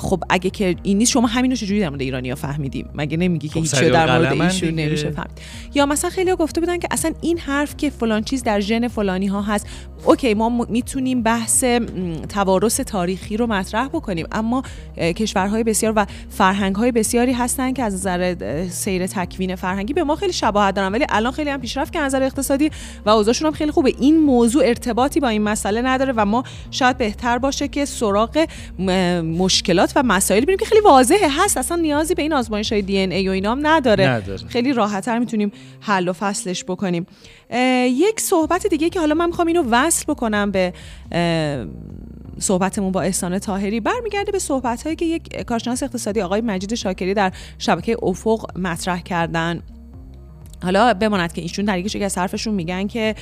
خب 0.00 0.22
اگه 0.30 0.50
که 0.50 0.76
این 0.82 0.98
نیست 0.98 1.12
شما 1.12 1.26
همین 1.26 1.50
رو 1.50 1.56
چجوری 1.56 1.80
در 1.80 1.88
مورد 1.88 2.02
ایرانی 2.02 2.30
ها 2.30 2.36
فهمیدیم 2.36 2.88
مگه 2.94 3.16
نمیگی 3.16 3.48
که 3.48 3.62
خب 3.62 3.84
رو 3.84 3.90
در 3.90 4.18
مورد 4.18 4.34
دیگه. 4.60 4.86
نمیشه 4.86 5.10
فهمید 5.10 5.40
یا 5.74 5.86
مثلا 5.86 6.10
خیلی 6.10 6.30
ها 6.30 6.36
گفته 6.36 6.60
بودن 6.60 6.78
که 6.78 6.88
اصلا 6.90 7.12
این 7.20 7.38
حرف 7.38 7.76
که 7.76 7.90
فلان 7.90 8.22
چیز 8.22 8.42
در 8.42 8.60
ژن 8.60 8.88
فلانی 8.88 9.26
ها 9.26 9.42
هست 9.42 9.66
اوکی 10.06 10.34
ما 10.34 10.66
می‌تونیم 10.68 11.22
بحث 11.22 11.64
توارث 12.28 12.80
تاریخی 12.80 13.36
رو 13.36 13.46
مطرح 13.46 13.88
بکنیم 13.88 14.26
اما 14.32 14.62
کشورهای 14.96 15.64
بسیار 15.64 15.92
و 15.96 16.06
فرهنگهای 16.30 16.92
بسیاری 16.92 17.32
هستن 17.32 17.72
که 17.72 17.82
از 17.82 17.94
نظر 17.94 18.34
سیر 18.68 19.06
تکوین 19.06 19.56
فرهنگی 19.56 19.92
به 19.92 20.04
ما 20.04 20.16
خیلی 20.16 20.32
شباهت 20.32 20.74
دارن 20.74 20.92
ولی 20.92 21.06
الان 21.08 21.32
خیلی 21.32 21.50
هم 21.50 21.60
پیشرفت 21.60 21.92
که 21.92 21.98
از 21.98 22.14
نظر 22.14 22.22
اقتصادی 22.22 22.70
و 23.06 23.10
اوضاعشون 23.10 23.46
هم 23.46 23.52
خیلی 23.52 23.70
خوبه. 23.70 23.94
این 24.00 24.18
موضوع 24.18 24.64
ارتباطی 24.64 25.20
با 25.20 25.28
این 25.28 25.42
مسئله 25.42 25.82
نداره 25.82 26.12
و 26.16 26.24
ما 26.24 26.44
شاید 26.70 26.98
بهتر 26.98 27.38
باشه 27.38 27.68
که 27.68 27.84
سراغ 27.84 28.46
مشکلات 29.38 29.92
و 29.96 30.02
مسائل 30.02 30.44
بریم 30.44 30.58
که 30.58 30.64
خیلی 30.64 30.80
واضحه. 30.80 31.28
هست 31.30 31.56
اصلا 31.56 31.76
نیازی 31.76 32.14
به 32.14 32.22
این 32.22 32.32
آزمایش 32.32 32.72
های 32.72 32.82
دی 32.82 33.00
ان 33.00 33.12
ای 33.12 33.28
و 33.28 33.32
اینا 33.32 33.52
هم 33.52 33.66
نداره. 33.66 34.08
نداره. 34.08 34.48
خیلی 34.48 34.72
راحتتر 34.72 35.18
می‌تونیم 35.18 35.52
حل 35.80 36.08
و 36.08 36.12
فصلش 36.12 36.64
بکنیم. 36.64 37.06
یک 37.84 38.20
صحبت 38.20 38.66
دیگه 38.66 38.90
که 38.90 39.00
حالا 39.00 39.14
من 39.14 39.26
می‌خوام 39.26 39.48
اینو 39.48 39.64
وصل 39.70 39.95
بکنم 40.04 40.50
به 40.50 40.72
صحبتمون 42.38 42.92
با 42.92 43.02
احسان 43.02 43.38
تاهری 43.38 43.80
برمیگرده 43.80 44.32
به 44.32 44.38
صحبت 44.38 44.82
هایی 44.82 44.96
که 44.96 45.04
یک 45.04 45.42
کارشناس 45.42 45.82
اقتصادی 45.82 46.20
آقای 46.20 46.40
مجید 46.40 46.74
شاکری 46.74 47.14
در 47.14 47.32
شبکه 47.58 47.96
افق 48.02 48.58
مطرح 48.58 49.00
کردن. 49.00 49.62
حالا 50.62 50.94
بماند 50.94 51.32
که 51.32 51.42
ایشون 51.42 51.64
در 51.64 51.78
یکی 51.78 52.04
از 52.04 52.18
حرفشون 52.18 52.54
میگن 52.54 52.86
که 52.86 53.14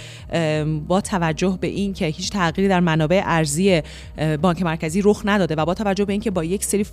با 0.89 1.01
توجه 1.01 1.59
به 1.61 1.67
این 1.67 1.93
که 1.93 2.07
هیچ 2.07 2.31
تغییری 2.31 2.69
در 2.69 2.81
منابع 2.81 3.23
ارزی 3.25 3.83
بانک 4.43 4.63
مرکزی 4.63 5.03
رخ 5.05 5.23
نداده 5.25 5.55
و 5.55 5.65
با 5.65 5.75
توجه 5.75 6.05
به 6.05 6.13
اینکه 6.13 6.31
با 6.31 6.45
یک 6.45 6.65
سری 6.65 6.87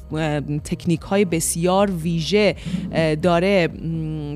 تکنیک 0.63 1.01
های 1.01 1.25
بسیار 1.25 1.91
ویژه 1.91 2.55
داره 3.21 3.69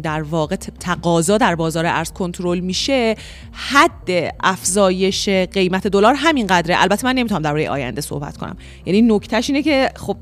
در 0.02 0.22
واقع 0.22 0.56
تقاضا 0.56 1.38
در 1.38 1.56
بازار 1.56 1.86
ارز 1.86 2.12
کنترل 2.12 2.60
میشه 2.60 3.16
حد 3.52 4.34
افزایش 4.44 5.30
قیمت 5.30 5.88
دلار 5.88 6.14
همین 6.18 6.48
قدره 6.48 6.82
البته 6.82 7.06
من 7.06 7.16
نمی‌تونم 7.16 7.42
درباره 7.42 7.70
آینده 7.70 8.02
صحبت 8.02 8.38
کنم. 8.38 8.58
یعنی 8.86 9.02
نکتهش 9.02 9.50
اینه 9.50 9.62
که 9.62 9.92
خب 9.96 10.18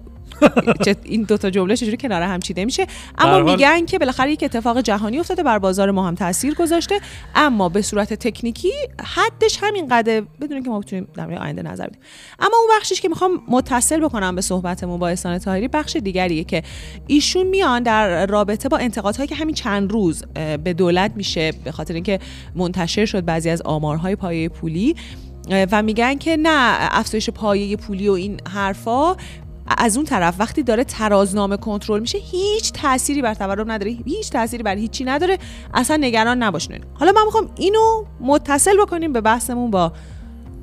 این 1.04 1.24
دوتا 1.24 1.50
جمله 1.50 1.76
چجوری 1.76 1.98
کنار 1.98 2.22
هم 2.22 2.40
چیده 2.40 2.66
میشه؟ 2.66 2.88
اما 3.18 3.40
میگن 3.40 3.86
که 3.86 4.00
بالاخره 4.00 4.32
یک 4.32 4.44
اتفاق 4.44 4.82
جهانی 4.82 5.20
افتاده 5.20 5.44
بر 5.44 5.60
بازار 5.60 5.92
ما 5.92 6.08
هم 6.08 6.16
تاثیر 6.16 6.54
گذاشته. 6.54 7.00
اما 7.36 7.70
به 7.70 7.82
صورت 7.82 8.14
تکنیکی 8.14 8.72
حدش 9.04 9.58
همین 9.62 9.88
قدر 9.92 10.22
بدون 10.42 10.64
که 10.64 10.70
ما 10.70 10.80
بتونیم 10.80 11.08
در 11.14 11.26
مورد 11.26 11.42
آینده 11.42 11.62
نظر 11.62 11.88
بدیم. 11.88 12.00
اما 12.40 12.58
اون 12.58 12.78
بخشش 12.78 13.02
که 13.02 13.10
می‌خوام 13.10 13.42
متصل 13.48 14.00
بکنم 14.00 14.36
به 14.36 14.42
صحبتمون 14.42 15.00
با 15.00 15.08
احسان 15.08 15.40
طاهری 15.40 15.68
بخش 15.68 15.96
دیگریه 15.96 16.44
که 16.44 16.64
ایشون 17.08 17.48
میان 17.48 17.84
در 17.84 18.26
رابطه 18.26 18.70
با 18.70 18.78
انتقادهایی 18.78 19.28
که 19.28 19.36
همین 19.36 19.56
چند 19.56 19.92
روز 19.92 20.24
به 20.64 20.74
دولت 20.74 21.12
میشه 21.16 21.52
به 21.64 21.72
خاطر 21.72 21.94
اینکه 21.94 22.20
منتشر 22.56 23.06
شد 23.06 23.26
بعضی 23.26 23.50
از 23.50 23.62
آمارهای 23.62 24.16
پایه 24.16 24.50
پولی 24.50 24.96
و 25.72 25.84
میگن 25.84 26.18
که 26.18 26.38
نه 26.40 26.78
افزایش 26.80 27.30
پایه 27.30 27.78
پولی 27.78 28.08
و 28.08 28.12
این 28.12 28.40
حرفا 28.54 29.16
از 29.68 29.98
اون 29.98 30.06
طرف 30.06 30.36
وقتی 30.40 30.64
داره 30.64 30.84
ترازنامه 30.84 31.58
کنترل 31.58 32.00
میشه 32.00 32.18
هیچ 32.18 32.72
تأثیری 32.72 33.22
بر 33.22 33.34
تورم 33.34 33.72
نداره. 33.72 33.92
هیچ 34.06 34.30
تأثیری 34.30 34.64
بر 34.64 34.76
هیچی 34.76 35.04
نداره. 35.04 35.38
اصلا 35.74 35.98
نگران 36.02 36.44
نباشین 36.44 36.80
حالا 36.94 37.12
من 37.12 37.22
می‌خوام 37.26 37.50
اینو 37.58 38.04
متصل 38.22 38.78
بکنیم 38.82 39.14
به 39.14 39.22
بحثمون 39.22 39.72
با 39.72 39.94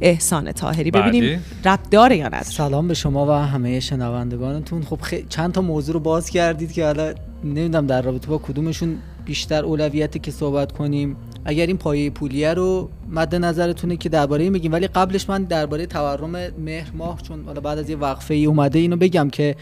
احسان 0.00 0.52
تاهری 0.52 0.90
ببینیم. 0.90 1.44
ربط 1.64 1.90
داره 1.90 2.16
یا 2.16 2.26
نداره. 2.26 2.42
سلام 2.44 2.88
به 2.88 2.94
شما 2.94 3.26
و 3.26 3.30
همه 3.30 3.80
شنوندگانتون. 3.80 4.82
خب 4.82 5.00
خی... 5.00 5.26
چند 5.28 5.52
تا 5.52 5.60
موضوع 5.60 5.94
رو 5.94 6.00
باز 6.00 6.30
کردید 6.30 6.72
که 6.72 6.84
حالا 6.84 7.14
نمی‌دونم 7.44 7.86
در 7.86 8.02
رابطه 8.02 8.28
با 8.28 8.38
کدومشون 8.38 8.96
بیشتر 9.24 9.64
اولویتی 9.64 10.18
که 10.18 10.30
صحبت 10.30 10.72
کنیم. 10.72 11.16
اگر 11.44 11.66
این 11.66 11.76
پایه 11.76 12.11
پولیه 12.11 12.55
رو 12.55 12.90
مد 13.11 13.35
نظرتونه 13.35 13.96
که 13.96 14.09
درباره 14.09 14.42
این 14.42 14.53
بگیم. 14.53 14.72
ولی 14.72 14.87
قبلش 14.87 15.31
من 15.31 15.44
درباره 15.44 15.87
تورم 15.87 16.31
مهر 16.59 16.90
ماه 16.94 17.22
چون 17.22 17.44
حالا 17.44 17.61
بعد 17.61 17.79
از 17.79 17.90
یه 17.90 17.96
وقفه 17.96 18.35
ای 18.35 18.44
اومده 18.44 18.79
اینو 18.79 18.96
بگم 18.96 19.31
که 19.31 19.57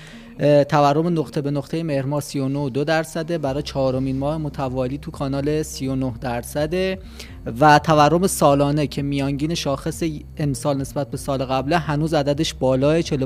تورم 0.69 1.19
نقطه 1.19 1.41
به 1.41 1.51
نقطه 1.51 1.83
مهر 1.83 2.07
ماه 2.07 2.21
39 2.21 2.71
دو 2.71 2.85
درصده. 2.85 3.38
برای 3.38 3.62
چهارمین 3.62 4.19
ماه 4.19 4.38
متوالی 4.38 4.99
تو 4.99 5.11
کانال 5.11 5.62
39 5.62 6.12
درصده. 6.21 6.99
و 7.61 7.79
تورم 7.79 8.27
سالانه 8.27 8.87
که 8.87 9.03
میانگین 9.03 9.55
شاخص 9.55 10.03
امسال 10.37 10.77
نسبت 10.77 11.11
به 11.11 11.17
سال 11.17 11.45
قبله 11.45 11.79
هنوز 11.79 12.14
عددش 12.14 12.55
بالای 12.55 13.03
45.5 13.03 13.17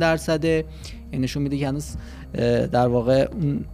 درصده. 0.00 0.64
این 1.10 1.20
نشون 1.20 1.42
میده 1.42 1.58
که 1.58 1.68
هنوز 1.68 1.96
در 2.72 2.88
واقع 2.88 3.28
اون 3.32 3.64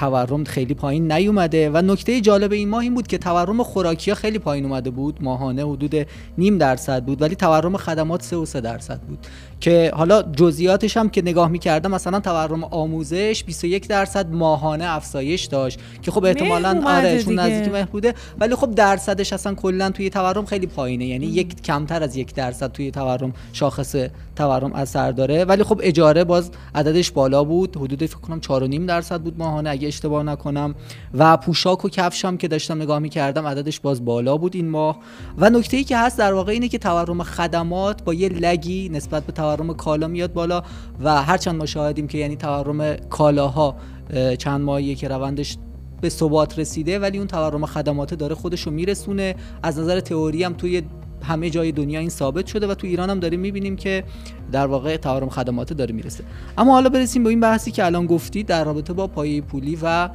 تورم 0.00 0.44
خیلی 0.44 0.74
پایین 0.74 1.12
نیومده 1.12 1.70
و 1.70 1.76
نکته 1.76 2.20
جالب 2.20 2.52
این 2.52 2.68
ماه 2.68 2.80
این 2.80 2.94
بود 2.94 3.06
که 3.06 3.18
تورم 3.18 3.62
خوراکی 3.62 4.14
خیلی 4.14 4.38
پایین 4.38 4.64
اومده 4.64 4.90
بود. 4.90 5.18
ماهانه 5.22 5.62
حدود 5.62 5.94
نیم 6.38 6.58
درصد 6.58 7.04
بود 7.04 7.22
ولی 7.22 7.34
تورم 7.34 7.76
خدمات 7.76 8.22
3 8.22 8.36
و 8.36 8.46
3 8.46 8.60
درصد 8.60 9.00
بود. 9.00 9.26
که 9.60 9.90
حالا 9.94 10.22
جزئیاتش 10.22 10.96
هم 10.96 11.10
که 11.10 11.22
نگاه 11.22 11.48
می‌کردم 11.48 11.90
مثلا 11.90 12.20
تورم 12.20 12.64
آموزش 12.64 13.44
21 13.46 13.88
درصد 13.88 14.32
ماهانه 14.32 14.84
افزایش 14.84 15.44
داشت 15.44 15.78
که 16.02 16.10
خب 16.10 16.24
احتمالاً 16.24 16.82
آره 16.86 17.22
چون. 17.22 17.38
نزدیک 17.38 17.72
مهر 17.72 17.84
بوده 17.84 18.14
ولی 18.38 18.54
خب 18.54 18.74
درصدش 18.74 19.32
اصلا 19.32 19.54
کلا 19.54 19.90
توی 19.90 20.10
تورم 20.10 20.44
خیلی 20.44 20.66
پایینه. 20.66 21.06
یعنی 21.06 21.26
یک 21.26 21.62
کمتر 21.62 22.02
از 22.02 22.16
یک 22.16 22.34
درصد 22.34 22.72
توی 22.72 22.90
تورم 22.90 23.32
شاخص 23.52 23.94
تورم 24.36 24.72
اثر 24.72 25.12
داره. 25.12 25.44
ولی 25.44 25.62
خب 25.62 25.80
اجاره 25.82 26.24
باز 26.24 26.50
عددش 26.74 27.10
بالا 27.10 27.44
بود. 27.44 27.76
حدود 27.76 28.06
فکر 28.06 28.18
کنم 28.18 28.40
4.5 28.40 28.86
درصد 28.88 29.20
بود 29.20 29.38
ماهانه 29.38 29.70
اگه 29.70 29.88
اشتباه 29.88 30.22
نکنم. 30.22 30.74
و 31.14 31.36
پوشاک 31.36 31.84
و 31.84 31.88
کفش 31.88 32.24
هم 32.24 32.36
که 32.36 32.48
داشتم 32.48 32.82
نگاه 32.82 32.98
می‌کردم 32.98 33.46
عددش 33.46 33.80
باز 33.80 34.04
بالا 34.04 34.36
بود 34.36 34.56
این 34.56 34.68
ماه. 34.68 34.98
و 35.38 35.50
نکته 35.50 35.76
ای 35.76 35.84
که 35.84 35.96
هست 35.96 36.18
در 36.18 36.32
واقع 36.32 36.52
اینه 36.52 36.68
که 36.68 36.78
تورم 36.78 37.22
خدمات 37.22 38.04
با 38.04 38.14
یه 38.14 38.28
لگی 38.28 38.88
نسبت 38.88 39.24
به 39.24 39.32
تورم 39.32 39.49
کالا 39.56 40.08
میاد 40.08 40.32
بالا 40.32 40.62
و 41.00 41.22
هرچند 41.22 41.54
ما 41.54 41.66
شاهدیم 41.66 42.06
که 42.06 42.18
یعنی 42.18 42.36
تورم 42.36 42.96
کالاها 42.96 43.76
اه، 44.10 44.36
چند 44.36 44.60
ماهیه 44.60 44.94
که 44.94 45.08
روندش 45.08 45.56
به 46.00 46.08
ثبات 46.08 46.58
رسیده 46.58 46.98
ولی 46.98 47.18
اون 47.18 47.26
تورم 47.26 47.66
خدمات 47.66 48.14
داره 48.14 48.34
خودش 48.34 48.60
رو 48.60 48.72
میرسونه. 48.72 49.34
از 49.62 49.78
نظر 49.78 50.00
تئوری 50.00 50.44
هم 50.44 50.52
توی 50.52 50.82
همه 51.22 51.50
جای 51.50 51.72
دنیا 51.72 52.00
این 52.00 52.08
ثابت 52.08 52.46
شده 52.46 52.66
و 52.66 52.74
تو 52.74 52.86
ایران 52.86 53.10
هم 53.10 53.20
داریم 53.20 53.40
می‌بینیم 53.40 53.76
که 53.76 54.04
در 54.52 54.66
واقع 54.66 54.96
تورم 54.96 55.28
خدمات 55.28 55.72
داره 55.72 55.94
می‌رسه. 55.94 56.24
اما 56.58 56.72
حالا 56.72 56.88
برسیم 56.88 57.22
به 57.22 57.30
این 57.30 57.40
بحثی 57.40 57.70
که 57.70 57.84
الان 57.84 58.06
گفتی 58.06 58.42
در 58.42 58.64
رابطه 58.64 58.92
با 58.92 59.06
پایه 59.06 59.40
پولی 59.40 59.78
و 59.82 60.10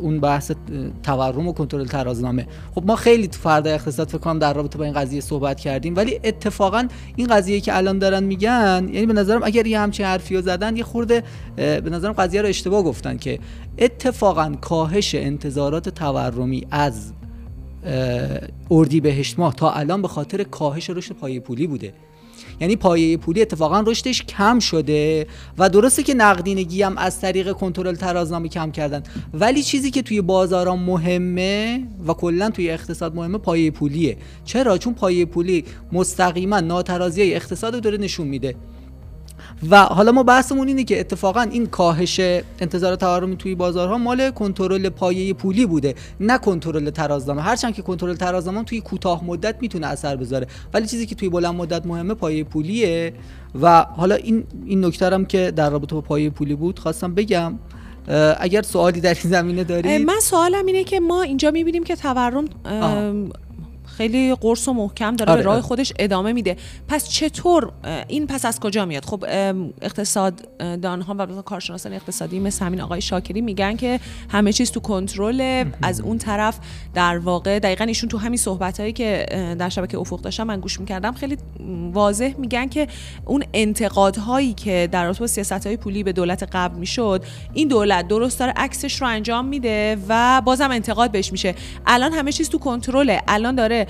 اون 0.00 0.20
بحث 0.20 0.52
تورم 1.02 1.48
و 1.48 1.52
کنترل 1.52 1.86
ترازنامه. 1.86 2.46
خب 2.74 2.82
ما 2.86 2.96
خیلی 2.96 3.28
تو 3.28 3.38
فردا 3.38 3.70
اقتصاد 3.70 4.08
فکر 4.08 4.18
کنم 4.18 4.38
در 4.38 4.54
رابطه 4.54 4.78
با 4.78 4.84
این 4.84 4.92
قضیه 4.92 5.20
صحبت 5.20 5.60
کردیم 5.60 5.96
ولی 5.96 6.20
اتفاقا 6.24 6.88
این 7.16 7.26
قضیه 7.26 7.60
که 7.60 7.76
الان 7.76 7.98
دارن 7.98 8.24
میگن 8.24 8.88
یعنی 8.92 9.06
به 9.06 9.12
نظرم 9.12 9.40
اگر 9.44 9.66
یه 9.66 9.80
همچین 9.80 10.06
حرفی 10.06 10.36
رو 10.36 10.42
زدن 10.42 10.76
یه 10.76 10.84
خورده 10.84 11.22
به 11.56 11.90
نظرم 11.90 12.12
قضیه 12.12 12.42
رو 12.42 12.48
اشتباه 12.48 12.82
گفتن 12.82 13.16
که 13.16 13.38
اتفاقا 13.78 14.54
کاهش 14.60 15.14
انتظارات 15.14 15.88
تورمی 15.88 16.66
از 16.70 17.12
اردیبهشت 18.70 19.38
ماه 19.38 19.54
تا 19.54 19.70
الان 19.72 20.02
به 20.02 20.08
خاطر 20.08 20.42
کاهش 20.42 20.90
رشد 20.90 21.14
پایه 21.14 21.40
پولی 21.40 21.66
بوده. 21.66 21.92
یعنی 22.62 22.76
پایه 22.76 23.16
پولی 23.16 23.42
اتفاقا 23.42 23.80
رشدش 23.86 24.22
کم 24.22 24.58
شده 24.58 25.26
و 25.58 25.68
درسته 25.68 26.02
که 26.02 26.14
نقدینگی 26.14 26.82
هم 26.82 26.98
از 26.98 27.20
طریق 27.20 27.52
کنترل 27.52 27.94
ترازنامه 27.94 28.48
کم 28.48 28.70
کردن. 28.70 29.02
ولی 29.34 29.62
چیزی 29.62 29.90
که 29.90 30.02
توی 30.02 30.20
بازارا 30.20 30.76
مهمه 30.76 31.82
و 32.06 32.12
کلا 32.12 32.50
توی 32.50 32.70
اقتصاد 32.70 33.14
مهمه 33.14 33.38
پایه 33.38 33.70
پولیه. 33.70 34.16
چرا؟ 34.44 34.78
چون 34.78 34.94
پایه 34.94 35.26
پولی 35.26 35.64
مستقیما 35.92 36.60
ناترازی 36.60 37.34
اقتصاد 37.34 37.74
رو 37.74 37.80
داره 37.80 37.98
نشون 37.98 38.26
میده. 38.26 38.54
و 39.70 39.82
حالا 39.82 40.12
ما 40.12 40.22
بحثمون 40.22 40.68
اینه 40.68 40.84
که 40.84 41.00
اتفاقا 41.00 41.40
این 41.40 41.66
کاهش 41.66 42.20
انتظار 42.58 42.96
تورمی 42.96 43.36
توی 43.36 43.54
بازارها 43.54 43.98
مال 43.98 44.30
کنترل 44.30 44.88
پایه 44.88 45.34
پولی 45.34 45.66
بوده 45.66 45.94
نه 46.20 46.38
کنترل 46.38 46.90
ترازنامه. 46.90 47.42
هرچند 47.42 47.74
که 47.74 47.82
کنترل 47.82 48.14
ترازنامه 48.14 48.64
توی 48.64 48.80
کوتاه 48.80 49.24
مدت 49.24 49.56
می‌تونه 49.60 49.86
اثر 49.86 50.16
بذاره. 50.16 50.46
ولی 50.74 50.86
چیزی 50.86 51.06
که 51.06 51.14
توی 51.14 51.28
بلند 51.28 51.54
مدت 51.54 51.86
مهمه 51.86 52.14
پایه 52.14 52.44
پولیه. 52.44 53.14
و 53.62 53.82
حالا 53.82 54.14
این 54.14 54.44
این 54.66 54.84
نکته 54.84 55.24
که 55.28 55.50
در 55.56 55.70
رابطه 55.70 55.94
با 55.94 56.00
پایه 56.00 56.30
پولی 56.30 56.54
بود 56.54 56.78
خواستم 56.78 57.14
بگم. 57.14 57.58
اگر 58.38 58.62
سوالی 58.62 59.00
در 59.00 59.16
این 59.22 59.32
زمینه 59.32 59.64
دارید. 59.64 60.06
من 60.06 60.20
سوالم 60.20 60.66
اینه 60.66 60.84
که 60.84 61.00
ما 61.00 61.22
اینجا 61.22 61.50
می‌بینیم 61.50 61.84
که 61.84 61.96
تورم. 61.96 62.44
خیلی 63.96 64.34
قرص 64.34 64.68
و 64.68 64.72
محکم 64.72 65.16
داره 65.16 65.32
آره، 65.32 65.42
به 65.42 65.46
راه. 65.46 65.60
خودش 65.60 65.92
ادامه 65.98 66.32
میده. 66.32 66.56
پس 66.88 67.08
چطور 67.08 67.72
این 68.08 68.26
پس 68.26 68.44
از 68.44 68.60
کجا 68.60 68.84
میاد؟ 68.84 69.04
خب 69.04 69.24
ام، 69.28 69.72
اقتصاد 69.82 70.48
اه، 70.60 70.76
دانها 70.76 71.14
و 71.18 71.42
کارشناسان 71.42 71.92
اقتصادی 71.92 72.40
مثل 72.40 72.64
همین 72.64 72.80
آقای 72.80 73.00
شاکری 73.00 73.40
میگن 73.40 73.76
که 73.76 74.00
همه 74.28 74.52
چیز 74.52 74.70
تو 74.70 74.80
کنترل 74.80 75.64
از 75.82 76.00
اون 76.00 76.18
طرف 76.18 76.58
در 76.94 77.18
واقع 77.18 77.58
دقیقا 77.58 77.84
ایشون 77.84 78.08
تو 78.08 78.18
همین 78.18 78.38
صحبت 78.38 78.80
هایی 78.80 78.92
که 78.92 79.26
در 79.58 79.68
شبکه 79.68 79.98
افق 79.98 80.20
داشتم 80.20 80.44
من 80.44 80.60
گوش 80.60 80.80
می‌کردم 80.80 81.12
خیلی 81.12 81.36
واضح 81.92 82.34
میگن 82.38 82.68
که 82.68 82.88
اون 83.24 83.44
انتقادهایی 83.54 84.52
که 84.54 84.88
در 84.92 85.04
رابطه 85.04 85.20
با 85.20 85.26
سیاست 85.26 85.66
های 85.66 85.76
پولی 85.76 86.02
به 86.02 86.12
دولت 86.12 86.48
قبل 86.52 86.78
می‌شد 86.78 87.24
این 87.52 87.68
دولت 87.68 88.08
درست 88.08 88.38
داره 88.38 88.52
عکسش 88.56 89.00
رو 89.00 89.06
انجام 89.06 89.44
میده 89.44 89.98
و 90.08 90.42
بازم 90.44 90.70
انتقاد 90.70 91.10
بهش 91.10 91.32
میشه. 91.32 91.54
الان 91.86 92.12
همه 92.12 92.32
چیز 92.32 92.48
تو 92.48 92.58
کنترله. 92.58 93.22
الان 93.28 93.54
داره 93.54 93.81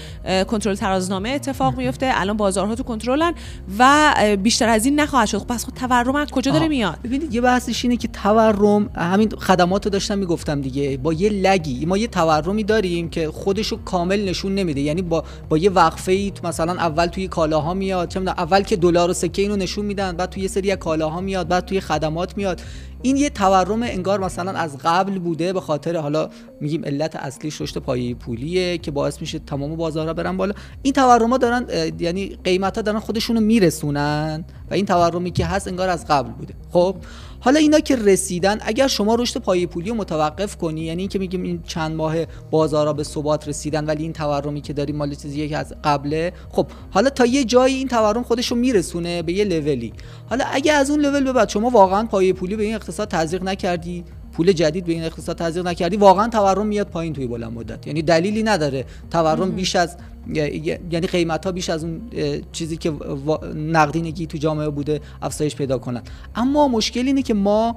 کنترل 0.49 0.75
ترازنامه 0.75 1.29
اتفاق 1.29 1.77
میفته. 1.77 2.11
الان 2.15 2.37
بازارها 2.37 2.75
تو 2.75 2.83
کنترلن 2.83 3.35
و 3.79 4.15
بیشتر 4.43 4.69
از 4.69 4.85
این 4.85 5.01
نخواهد 5.01 5.29
شد. 5.29 5.39
خب 5.39 5.47
پس 5.47 5.65
خب 5.65 5.73
تورم 5.73 6.17
از 6.17 6.29
کجا 6.31 6.53
داره. 6.53 6.69
میاد؟ 6.69 6.99
ببینید 7.05 7.35
یه 7.35 7.41
بحثش 7.41 7.85
اینه 7.85 7.97
که 7.97 8.09
تورم 8.09 8.91
همین 8.95 9.31
خدمات 9.31 9.85
رو 9.85 9.91
داشتم 9.91 10.19
می‌گفتم 10.19 10.61
دیگه 10.61 10.97
با 10.97 11.13
یه 11.13 11.29
لگی. 11.29 11.87
ما 11.87 11.97
یه 11.97 12.07
تورمی 12.07 12.65
داریم 12.65 13.11
که 13.11 13.31
خودشو 13.31 13.85
کامل 13.85 14.29
نشون 14.29 14.55
نمیده. 14.55 14.81
یعنی 14.81 15.03
با 15.03 15.25
با 15.49 15.59
یه 15.59 15.71
وقفه 15.71 16.13
ای 16.13 16.33
مثلا 16.45 16.73
اول 16.73 17.07
توی 17.07 17.29
کالاها 17.29 17.75
میاد 17.75 18.09
چه 18.09 18.21
اول 18.21 18.63
که 18.63 18.77
دلار 18.77 19.11
و 19.11 19.13
سکه 19.13 19.43
اینو 19.43 19.57
نشون 19.57 19.85
میدن 19.85 20.13
بعد 20.13 20.31
توی 20.31 20.43
یه 20.43 20.49
سری 20.49 20.77
کالاها 20.77 21.21
میاد 21.21 21.49
بعد 21.49 21.65
توی 21.65 21.81
خدمات 21.81 22.37
میاد. 22.37 22.61
این 23.03 23.17
یه 23.17 23.31
تورم 23.31 23.83
انگار 23.83 24.21
مثلا 24.21 24.51
از 24.51 24.79
قبل 24.85 25.19
بوده 25.19 25.53
به 25.53 25.61
خاطر 25.61 25.97
حالا 25.97 26.29
میگیم 26.61 26.85
علت 26.85 27.17
اصلیش 27.17 27.61
رشد 27.61 27.79
پایه 27.79 28.15
پولیه 28.15 28.79
که 28.79 28.91
باعث 28.91 29.21
میشه 29.21 29.39
تمام 29.39 29.77
بازارها 29.77 30.15
برن 30.15 30.37
بالا. 30.37 30.55
این 30.83 30.93
تورما 30.93 31.39
دارن 31.39 31.67
یعنی 31.99 32.39
قیمت 32.45 32.77
ها 32.77 32.83
دارن 32.83 32.99
خودشونو 32.99 33.41
میرسونن 33.41 34.45
و 34.71 34.75
این 34.75 34.87
تورمی 34.87 35.31
که 35.31 35.47
هست 35.47 35.69
انگار 35.69 35.89
از 35.89 36.07
قبل 36.07 36.31
بوده. 36.31 36.55
خب 36.73 36.97
حالا 37.45 37.61
اینا 37.61 37.81
که 37.81 37.97
رسیدن 37.97 38.59
اگر 38.61 38.87
شما 38.87 39.15
رشد 39.15 39.41
پایه 39.41 39.67
پولی 39.67 39.91
رو 39.91 39.95
متوقف 39.95 40.57
کنی 40.57 40.81
یعنی 40.81 41.03
اینکه 41.03 41.19
میگیم 41.19 41.43
این 41.43 41.63
چند 41.67 41.97
ماه 41.97 42.15
بازارها 42.51 42.93
به 42.93 43.05
ثبات 43.05 43.49
رسیدن 43.49 43.85
ولی 43.85 44.03
این 44.03 44.13
تورمی 44.13 44.61
که 44.61 44.73
داریم 44.73 44.97
مال 44.97 45.15
چیزیه 45.15 45.49
که 45.49 45.57
از 45.57 45.75
قبله 45.85 46.33
خب 46.51 46.67
حالا 46.91 47.11
تا 47.11 47.27
یه 47.27 47.45
جایی 47.45 47.75
این 47.75 47.89
تورم 47.89 48.23
خودش 48.23 48.47
رو 48.47 48.57
میرسونه 48.57 49.23
به 49.23 49.33
یه 49.33 49.45
لولی. 49.45 49.93
حالا 50.31 50.45
اگه 50.53 50.73
از 50.73 50.91
اون 50.91 51.01
لول 51.01 51.25
به 51.25 51.33
بعد 51.33 51.49
شما 51.49 51.71
واقعا 51.71 52.07
پایه 52.07 52.33
پولی 52.33 52.57
به 52.57 52.63
این 52.63 52.75
اقتصاد 52.75 53.09
تزریق 53.09 53.43
نکردی 53.43 54.05
پول 54.33 54.53
جدید 54.53 54.85
به 54.85 54.93
این 54.93 55.05
اقتصاد 55.05 55.39
تزریق 55.39 55.67
نکردی 55.67 55.97
واقعا 55.97 56.29
تورم 56.29 56.67
میاد 56.67 56.87
پایین 56.87 57.13
توی 57.13 57.27
بلند 57.27 57.53
مدت. 57.53 57.87
یعنی 57.87 58.03
دلیلی 58.03 58.43
نداره 58.43 58.85
تورم 59.11 59.51
بیش 59.51 59.77
از 59.77 59.97
یعنی 60.35 61.07
قیمت 61.07 61.45
ها 61.45 61.53
بیش 61.53 61.71
از 61.71 61.85
اون 61.85 62.01
چیزی 62.53 62.77
که 62.77 62.93
نقدینگی 63.55 64.27
تو 64.27 64.39
جامعه 64.39 64.69
بوده 64.69 65.01
افزایش 65.23 65.57
پیدا 65.57 65.79
کنن. 65.79 66.03
اما 66.35 66.69
مشکل 66.69 67.07
اینه 67.07 67.23
که 67.23 67.35
ما 67.35 67.77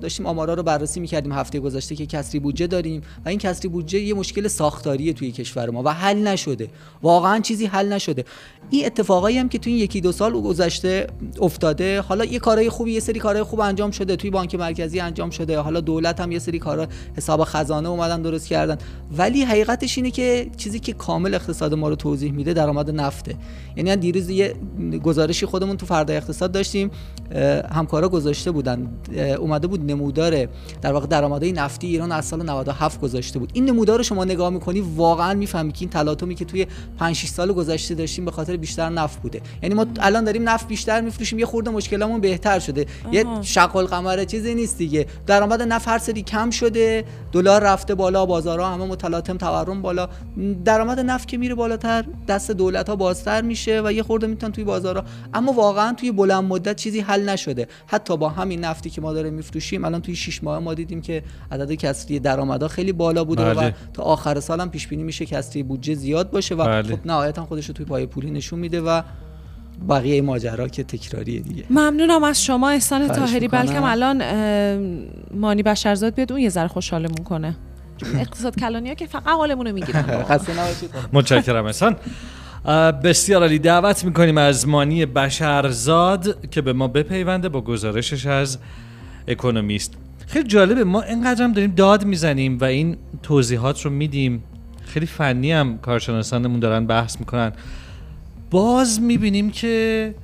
داشتیم 0.00 0.26
آمارا 0.26 0.54
رو 0.54 0.62
بررسی 0.62 1.00
می‌کردیم 1.00 1.32
هفته 1.32 1.60
گذشته 1.60 1.96
که 1.96 2.06
کسری 2.06 2.40
بودجه 2.40 2.66
داریم 2.66 3.02
و 3.24 3.28
این 3.28 3.38
کسری 3.38 3.68
بودجه 3.68 4.00
یه 4.00 4.14
مشکل 4.14 4.48
ساختاریه 4.48 5.12
توی 5.12 5.32
کشور 5.32 5.70
ما 5.70 5.82
و 5.84 5.88
حل 5.88 6.18
نشده. 6.18 6.68
واقعا 7.02 7.40
چیزی 7.40 7.66
حل 7.66 7.92
نشده. 7.92 8.24
این 8.70 8.86
اتفاقایی 8.86 9.38
هم 9.38 9.48
که 9.48 9.58
توی 9.58 9.72
این 9.72 9.82
یکی 9.82 10.00
دو 10.00 10.12
سال 10.12 10.32
گذشته 10.32 11.06
افتاده 11.40 12.00
حالا 12.00 12.24
یه 12.24 12.38
کارهای 12.38 12.68
خوبی 12.68 12.92
یه 12.92 13.00
سری 13.00 13.20
کارهای 13.20 13.42
خوب 13.42 13.60
انجام 13.60 13.90
شده. 13.90 14.16
توی 14.16 14.30
بانک 14.30 14.54
مرکزی 14.54 15.00
انجام 15.00 15.30
شده. 15.30 15.58
حالا 15.58 15.80
دولت 15.80 16.20
هم 16.20 16.32
یه 16.32 16.38
سری 16.38 16.58
کارا 16.58 16.88
حساب 17.16 17.44
خزانه 17.44 17.88
اومدن 17.88 18.22
درست 18.22 18.48
کردن. 18.48 18.78
ولی 19.16 19.42
حقیقتش 19.42 19.98
اینه 19.98 20.10
که 20.10 20.50
چیزی 20.56 20.80
که 20.80 20.92
کامل 20.92 21.34
اقتصاد 21.34 21.74
ما 21.78 21.88
رو 21.88 21.96
توضیح 21.96 22.32
میده 22.32 22.52
درآمد 22.52 22.90
نفته. 22.90 23.34
یعنی 23.76 23.96
دیروز 23.96 24.30
یه 24.30 24.54
گزارشی 25.02 25.46
خودمون 25.46 25.76
تو 25.76 25.86
فردا 25.86 26.14
اقتصاد 26.14 26.52
داشتیم 26.52 26.90
همکارا 27.72 28.08
گذاشته 28.08 28.50
بودن. 28.50 28.88
اومده 29.38 29.66
بود 29.66 29.90
نمودار 29.90 30.48
در 30.82 30.92
واقع 30.92 31.06
درآمدهای 31.06 31.52
نفتی 31.52 31.86
ایران 31.86 32.12
از 32.12 32.24
سال 32.24 32.42
97 32.42 33.00
گذاشته 33.00 33.38
بود. 33.38 33.50
این 33.52 33.64
نمودار 33.64 33.98
رو 33.98 34.02
شما 34.02 34.24
نگاه 34.24 34.50
می‌کنی 34.50 34.80
واقعا 34.80 35.34
می‌فهمی 35.34 35.72
که 35.72 35.80
این 35.80 35.90
تلاطمی 35.90 36.34
که 36.34 36.44
توی 36.44 36.66
5 36.98 37.16
6 37.16 37.28
سال 37.28 37.52
گذشته 37.52 37.94
داشتیم 37.94 38.24
به 38.24 38.30
خاطر 38.30 38.56
بیشتر 38.56 38.88
نفت 38.88 39.22
بوده. 39.22 39.40
یعنی 39.62 39.74
ما 39.74 39.86
الان 40.00 40.24
داریم 40.24 40.48
نفت 40.48 40.68
بیشتر 40.68 41.00
میفروشیم 41.00 41.38
یه 41.38 41.46
خورده 41.46 41.70
مشکلمون 41.70 42.20
بهتر 42.20 42.58
شده. 42.58 42.86
یه 43.12 43.26
آها. 43.26 43.42
شق 43.42 43.76
القمر 43.76 44.24
چیزی 44.24 44.54
نیست 44.54 44.78
دیگه. 44.78 45.06
درآمد 45.26 45.62
نفت 45.62 45.88
هر 45.88 45.98
سری 45.98 46.22
کم 46.22 46.50
شده. 46.50 47.04
دلار 47.32 47.64
رفته 47.64 47.94
بالا 47.94 48.26
بازارها 48.26 48.74
همه 48.74 48.84
متلاطم 48.84 49.36
تورم 49.36 49.82
بالا 49.82 50.08
درآمد 50.64 51.00
نفت 51.00 51.28
که 51.28 51.38
میره 51.38 51.54
بالاتر 51.54 52.04
دست 52.28 52.50
دولت 52.50 52.88
ها 52.88 52.96
بازتر 52.96 53.42
میشه 53.42 53.82
و 53.84 53.92
یه 53.92 54.02
خورده 54.02 54.26
می‌تونن 54.26 54.52
توی 54.52 54.64
بازارها 54.64 55.04
اما 55.34 55.52
واقعا 55.52 55.92
توی 55.92 56.12
بلند 56.12 56.44
مدت 56.44 56.76
چیزی 56.76 57.00
حل 57.00 57.28
نشده 57.28 57.68
حتی 57.86 58.16
با 58.16 58.28
همین 58.28 58.64
نفتی 58.64 58.90
که 58.90 59.00
ما 59.00 59.12
داریم 59.12 59.34
میفروشیم 59.34 59.84
الان 59.84 60.00
توی 60.02 60.16
6 60.16 60.44
ماه 60.44 60.58
ما 60.58 60.74
دیدیم 60.74 61.00
که 61.00 61.22
عدد 61.52 61.72
کسری 61.72 62.18
درآمدها 62.18 62.68
خیلی 62.68 62.92
بالا 62.92 63.24
بوده 63.24 63.50
و 63.50 63.54
بله. 63.54 63.74
تا 63.92 64.02
آخر 64.02 64.40
سال 64.40 64.60
هم 64.60 64.70
پیش 64.70 64.86
بینی 64.88 65.02
میشه 65.02 65.26
کسری 65.26 65.62
بودجه 65.62 65.94
زیاد 65.94 66.30
باشه 66.30 66.54
و 66.54 66.64
بله. 66.64 66.96
خب 66.96 67.06
نهایتا 67.06 67.44
خودش 67.44 67.66
رو 67.66 67.74
توی 67.74 67.86
پای 67.86 68.06
پولی 68.06 68.30
نشون 68.30 68.58
میده 68.58 68.80
و 68.80 69.02
بقیه 69.88 70.22
ماجرا 70.22 70.68
که 70.68 70.84
تکراریه 70.84 71.40
دیگه. 71.40 71.64
ممنونم 71.70 72.24
از 72.24 72.44
شما 72.44 72.70
احسان 72.70 73.08
تاهری. 73.08 73.48
بلکه 73.48 73.84
الان 73.84 74.22
مانی 75.34 75.62
بشرزاد 75.62 76.14
بیاد 76.14 76.32
اون 76.32 76.40
یه 76.40 76.48
ذره 76.48 76.68
خوشحالمون 76.68 77.24
کنه. 77.24 77.56
اقتصاد 78.14 78.56
کلانی 78.56 78.88
ها 78.88 78.94
که 78.94 79.06
فقط 79.06 79.26
حالمون 79.26 79.66
رو 79.66 79.72
می‌گیرن. 79.72 80.02
خسته 80.30 80.60
نباشید. 80.60 80.90
متشکرم 81.12 81.66
احسان. 81.66 81.96
بسیار 83.04 83.42
عالی. 83.42 83.58
دعوت 83.58 84.04
می‌کنیم 84.04 84.38
از 84.38 84.68
مانی 84.68 85.06
بشرزاد 85.06 86.50
که 86.50 86.60
به 86.60 86.72
ما 86.72 86.88
بپیونده 86.88 87.48
با 87.48 87.60
گزارشش 87.60 88.26
از 88.26 88.58
اکونومیست. 89.28 89.94
خیلی 90.26 90.48
جالبه 90.48 90.84
ما 90.84 91.02
اینقدر 91.02 91.44
هم 91.44 91.52
داریم 91.52 91.72
داد 91.76 92.04
می‌زنیم 92.04 92.58
و 92.58 92.64
این 92.64 92.96
توضیحات 93.22 93.82
رو 93.82 93.90
میدیم. 93.90 94.42
خیلی 94.84 95.06
فنی 95.06 95.52
هم 95.52 95.78
کارشناسانمون 95.78 96.60
دارن 96.60 96.86
بحث 96.86 97.20
می‌کنن. 97.20 97.52
باز 98.50 99.00
می‌بینیم 99.00 99.50
که 99.50 100.14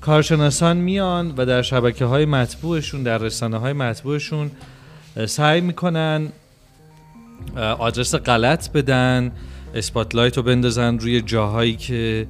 کارشناسان 0.00 0.76
میان 0.76 1.34
و 1.36 1.46
در 1.46 1.62
شبکه 1.62 2.04
های 2.04 2.24
مطبوعشون 2.24 3.02
در 3.02 3.18
رسانه 3.18 3.58
های 3.58 3.72
مطبوعشون 3.72 4.50
سعی 5.26 5.60
می‌کنن 5.60 6.28
آدرس 7.78 8.14
غلط 8.14 8.72
بدن 8.72 9.32
اسپاتلایت 9.74 10.36
رو 10.36 10.42
بندازن 10.42 10.98
روی 10.98 11.20
جاهایی 11.20 11.76
که 11.76 12.26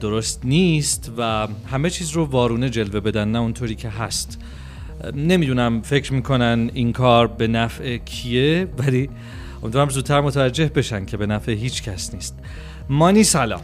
درست 0.00 0.40
نیست 0.44 1.12
و 1.18 1.48
همه 1.70 1.90
چیز 1.90 2.10
رو 2.10 2.24
وارونه 2.24 2.70
جلوه 2.70 3.00
بدن 3.00 3.28
نه 3.28 3.38
اونطوری 3.38 3.74
که 3.74 3.88
هست. 3.88 4.38
نمی‌دونم 5.14 5.82
فکر 5.82 6.12
می‌کنن 6.12 6.70
این 6.74 6.92
کار 6.92 7.26
به 7.26 7.46
نفع 7.46 7.96
کیه 7.96 8.68
ولی 8.78 9.10
امیدوارم 9.62 9.88
زودتر 9.88 10.20
متوجه 10.20 10.66
بشن 10.66 11.04
که 11.04 11.16
به 11.16 11.26
نفع 11.26 11.52
هیچ 11.52 11.82
کس 11.82 12.14
نیست. 12.14 12.38
مانی 12.88 13.24
سلام. 13.24 13.60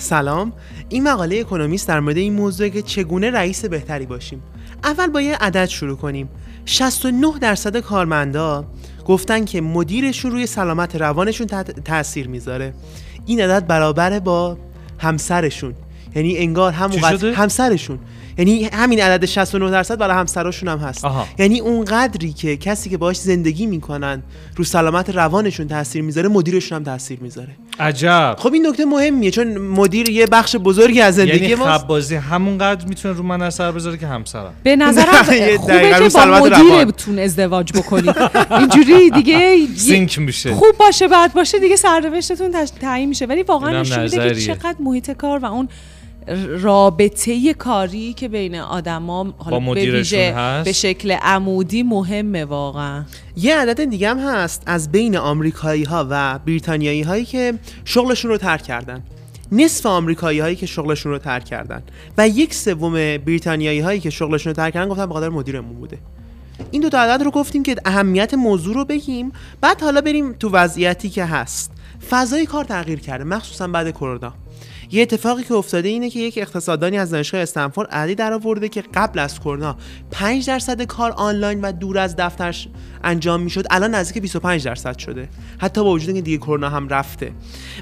سلام. 0.00 0.52
این 0.88 1.08
مقاله 1.08 1.36
اکونومیست 1.36 1.88
در 1.88 2.00
مورد 2.00 2.16
این 2.16 2.32
موضوع 2.32 2.68
که 2.68 2.82
چگونه 2.82 3.30
رئیس 3.30 3.64
بهتری 3.64 4.06
باشیم. 4.06 4.42
اول 4.84 5.06
با 5.06 5.20
یه 5.20 5.36
عدد 5.36 5.66
شروع 5.66 5.96
کنیم. 5.96 6.28
69 6.64 7.38
درصد 7.40 7.76
کارمندا 7.76 8.64
گفتن 9.06 9.44
که 9.44 9.60
مدیرشون 9.60 10.30
روی 10.30 10.46
سلامت 10.46 10.96
روانشون 10.96 11.46
تاثیر 11.84 12.28
می‌ذاره. 12.28 12.74
این 13.26 13.40
عدد 13.40 13.66
برابره 13.66 14.20
با 14.20 14.58
همسرشون. 14.98 15.74
یعنی 16.16 16.38
انگار 16.38 16.72
همون؟ 16.72 16.98
همسرشون. 17.34 17.98
یعنی 18.40 18.64
همین 18.64 19.00
عدد 19.00 19.24
69 19.26 19.70
درصد 19.70 19.98
برای 19.98 20.16
همسراشون 20.16 20.68
هم 20.68 20.78
هست. 20.78 21.04
آها. 21.04 21.26
یعنی 21.38 21.60
اون 21.60 21.84
قدری 21.84 22.32
که 22.32 22.56
کسی 22.56 22.90
که 22.90 22.96
باهاش 22.96 23.16
زندگی 23.16 23.66
می‌کنن 23.66 24.22
رو 24.56 24.64
سلامت 24.64 25.10
روانشون 25.10 25.68
تاثیر 25.68 26.02
می‌ذاره 26.02 26.28
مدیرشون 26.28 26.76
هم 26.76 26.84
تاثیر 26.84 27.18
می‌ذاره. 27.20 27.48
عجب. 27.80 28.36
خب 28.38 28.52
این 28.52 28.66
نکته 28.66 28.84
مهمیه 28.84 29.30
چون 29.30 29.58
مدیر 29.58 30.08
یه 30.10 30.26
بخش 30.26 30.56
بزرگی 30.56 31.00
از 31.00 31.14
زندگی 31.14 31.42
یعنی 31.42 31.54
ماست. 31.54 31.84
خبازی 31.84 32.14
همونقدر 32.14 32.86
می‌تونه 32.86 33.14
رو 33.14 33.22
من 33.22 33.42
اثر 33.42 33.72
بذاره 33.72 33.96
که 33.98 34.06
همسرم. 34.06 34.52
به 34.62 34.76
نظرم 34.76 35.32
یه 35.32 35.58
خوبه 35.58 35.92
که 35.94 36.00
با 36.00 36.08
سلامت 36.08 36.52
روان. 36.52 36.66
مدیرتون 36.66 37.18
ازدواج 37.18 37.72
بکنید. 37.72 38.14
اینجوری 38.50 39.10
دیگه 39.10 39.56
سینک 39.76 40.18
میشه. 40.18 40.54
خوب 40.54 40.76
باشه 40.78 41.08
بد 41.08 41.32
باشه 41.32 41.58
دیگه 41.58 41.76
سرنوشتتون 41.76 42.54
تعیین 42.80 43.08
میشه. 43.08 43.26
ولی 43.26 43.42
واقعا 43.42 43.80
نشون 43.80 44.02
میده 44.02 44.34
که. 44.34 44.40
چقدر 44.40 44.76
محیط 44.80 45.10
کار 45.10 45.38
و 45.38 45.44
اون 45.46 45.68
رابطه 46.60 47.54
کاری 47.54 48.12
که 48.12 48.28
بین 48.28 48.54
آدما 48.54 49.34
حالا 49.38 49.74
به 49.74 50.02
هست. 50.34 50.64
به 50.64 50.72
شکل 50.72 51.10
عمودی 51.10 51.82
مهمه 51.82 52.44
واقعا. 52.44 53.04
یه 53.36 53.56
عدد 53.56 53.84
دیگه 53.84 54.10
هم 54.10 54.18
هست 54.18 54.62
از 54.66 54.92
بین 54.92 55.16
آمریکایی 55.16 55.84
ها 55.84 56.06
و 56.10 56.38
بریتانیایی 56.38 57.02
هایی 57.02 57.24
که 57.24 57.54
شغلشون 57.84 58.30
رو 58.30 58.36
ترک 58.36 58.62
کردن. 58.62 59.02
نصف 59.52 59.86
آمریکایی 59.86 60.40
هایی 60.40 60.56
که 60.56 60.66
شغلشون 60.66 61.12
رو 61.12 61.18
ترک 61.18 61.44
کردن. 61.44 61.82
و 62.18 62.28
یک 62.28 62.54
سوم 62.54 62.92
بریتانیایی 63.18 63.80
هایی 63.80 64.00
که 64.00 64.10
شغلشون 64.10 64.50
رو 64.50 64.56
ترک 64.56 64.74
کردن 64.74 64.88
گفتن 64.88 65.06
به 65.06 65.14
خاطر 65.14 65.28
مدیرمون 65.28 65.76
بوده. 65.76 65.98
این 66.70 66.82
دو 66.82 66.88
تا 66.88 67.00
عدد 67.00 67.22
رو 67.22 67.30
گفتیم 67.30 67.62
که 67.62 67.76
اهمیت 67.84 68.34
موضوع 68.34 68.74
رو 68.74 68.84
بگیم. 68.84 69.32
بعد 69.60 69.80
حالا 69.80 70.00
بریم 70.00 70.32
تو 70.32 70.50
وضعیتی 70.50 71.08
که 71.08 71.24
هست. 71.24 71.72
فضای 72.10 72.46
کار 72.46 72.64
تغییر 72.64 72.98
کرده 72.98 73.24
مخصوصا 73.24 73.66
بعد 73.66 73.90
کرونا. 73.90 74.34
یه 74.92 75.02
اتفاقی 75.02 75.42
که 75.42 75.54
افتاده 75.54 75.88
اینه 75.88 76.10
که 76.10 76.20
یک 76.20 76.38
اقتصاددانی 76.38 76.98
از 76.98 77.10
دانشگاه 77.10 77.40
استنفورد 77.40 78.14
در 78.14 78.32
آورده 78.32 78.68
که 78.68 78.84
قبل 78.94 79.18
از 79.18 79.40
کرونا 79.40 79.76
5 80.10 80.46
درصد 80.46 80.82
کار 80.82 81.10
آنلاین 81.10 81.60
و 81.60 81.72
دور 81.72 81.98
از 81.98 82.16
دفترش 82.16 82.68
انجام 83.04 83.42
می‌شد 83.42 83.66
الان 83.70 83.94
نزدیک 83.94 84.22
25 84.22 84.64
درصد 84.64 84.98
شده. 84.98 85.28
حتی 85.58 85.84
با 85.84 85.90
وجود 85.90 86.08
اینکه 86.08 86.22
دیگه 86.22 86.38
کرونا 86.38 86.68
هم 86.68 86.88
رفته. 86.88 87.32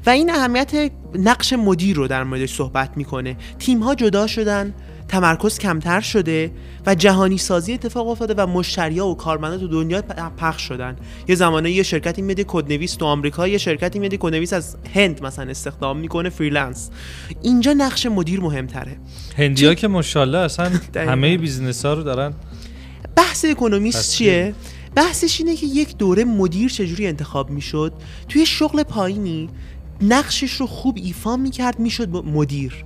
و 0.06 0.10
این 0.10 0.30
اهمیت 0.30 0.90
نقش 1.14 1.52
مدیر 1.52 1.96
رو 1.96 2.08
در 2.08 2.24
موردش 2.24 2.54
صحبت 2.54 2.90
می‌کنه. 2.96 3.36
تیم 3.58 3.80
ها 3.80 3.94
جدا 3.94 4.26
شدن. 4.26 4.74
تمرکز 5.08 5.58
کمتر 5.58 6.00
شده 6.00 6.50
و 6.86 6.94
جهانی 6.94 7.38
سازی 7.38 7.74
اتفاق 7.74 8.08
افتاده 8.08 8.34
و 8.34 8.46
مشتریا 8.46 9.06
و 9.06 9.16
کارمندا 9.16 9.58
تو 9.58 9.68
دنیا 9.68 10.02
پخش 10.36 10.62
شدن. 10.62 10.96
یه 11.28 11.34
زمانه 11.34 11.70
یه 11.70 11.82
شرکتی 11.82 12.22
میاد 12.22 12.38
یه 12.38 12.44
کدنویس 12.48 12.94
تو 12.94 13.04
آمریکا 13.04 13.48
یه 13.48 13.58
شرکتی 13.58 13.98
میاد 13.98 14.12
یه 14.12 14.18
کدنویس 14.18 14.52
از 14.52 14.76
هند 14.94 15.22
مثلا 15.22 15.50
استخدام 15.50 15.98
می‌کنه 15.98 16.28
freelance. 16.28 16.90
اینجا 17.42 17.72
نقش 17.72 18.06
مدیر 18.06 18.40
مهمتره. 18.40 18.96
هندیا 19.36 19.74
که 19.74 19.88
ماشاءالله 19.88 20.38
اصلا. 20.38 20.70
همه 20.96 21.36
business 21.36 21.84
ها 21.84 21.94
رو 21.94 22.02
دارن 22.02 22.34
بحث 23.16 23.44
اکونومیست 23.44 24.12
چیه؟ 24.12 24.54
بحثش 24.94 25.40
اینه 25.40 25.56
که 25.56 25.66
یک 25.66 25.96
دوره 25.96 26.24
مدیر 26.24 26.70
چجوری 26.70 27.06
انتخاب 27.06 27.50
می‌شد؟ 27.50 27.92
توی 28.28 28.46
شغل 28.46 28.82
پایینی 28.82 29.48
نقشش 30.02 30.52
رو 30.52 30.66
خوب 30.66 30.98
ایفا 31.02 31.36
می‌کرد 31.36 31.78
می‌شد 31.78 32.08
مدیر. 32.08 32.84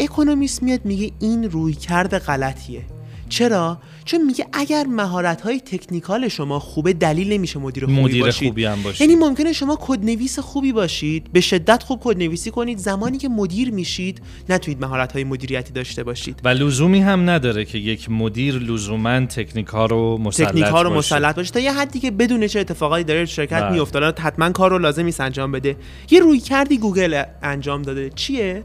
اکونومیست 0.00 0.62
میاد 0.62 0.84
میگه 0.84 1.12
این 1.20 1.50
رویکرد 1.50 2.18
غلطیه. 2.18 2.82
چرا؟ 3.28 3.78
چون 4.04 4.24
میگه 4.24 4.46
اگر 4.52 4.86
مهارت 4.86 5.40
های 5.40 5.60
technical 5.60 6.28
شما 6.28 6.58
خوبه 6.58 6.92
دلیل 6.92 7.32
نمیشه 7.32 7.58
مدیر 7.58 7.86
خوبی 7.86 8.00
مدیر 8.00 8.22
باشید. 8.24 8.48
خوبی 8.48 8.64
هم 8.64 8.82
باشید. 8.82 9.00
یعنی 9.00 9.14
ممکنه 9.24 9.52
شما 9.52 9.78
کدنویس 9.80 10.38
خوبی 10.38 10.72
باشید 10.72 11.32
به 11.32 11.40
شدت 11.40 11.82
خوب 11.82 12.00
کدنویسی 12.02 12.50
کنید 12.50 12.78
زمانی 12.78 13.18
که 13.18 13.28
مدیر 13.28 13.70
میشید 13.70 14.22
نتونید 14.48 14.80
مهارت 14.80 15.12
های 15.12 15.24
مدیریتی 15.24 15.72
داشته 15.72 16.04
باشید. 16.04 16.40
و 16.44 16.48
لزومی 16.48 17.00
هم 17.00 17.30
نداره 17.30 17.64
که 17.64 17.78
یک 17.78 18.10
مدیر 18.10 18.54
لزوما 18.54 19.20
تکنیک 19.20 19.66
ها 19.66 19.86
رو 19.86 20.18
مسلط 20.18 20.48
تکنیک 20.48 20.64
ها 20.64 20.82
رو 20.82 20.90
باشه. 20.90 21.16
مسلط 21.16 21.36
باشه. 21.36 21.50
تا 21.50 21.60
یه 21.60 21.72
حدی 21.72 22.00
که 22.00 22.10
بدونه 22.10 22.48
چه 22.48 22.60
اتفاقاتی 22.60 23.04
داره 23.04 23.26
شرکت 23.26 23.60
بله. 23.60 23.72
میفته 23.72 23.98
حتما 23.98 24.50
کار 24.50 24.70
رو 24.70 24.78
لازم 24.78 25.04
نیست 25.04 25.20
انجام 25.20 25.52
بده. 25.52 25.76
یه 26.10 26.20
رویکردی 26.20 26.78
گوگل 26.78 27.22
انجام 27.42 27.82
داده. 27.82 28.10
چیه؟ 28.10 28.64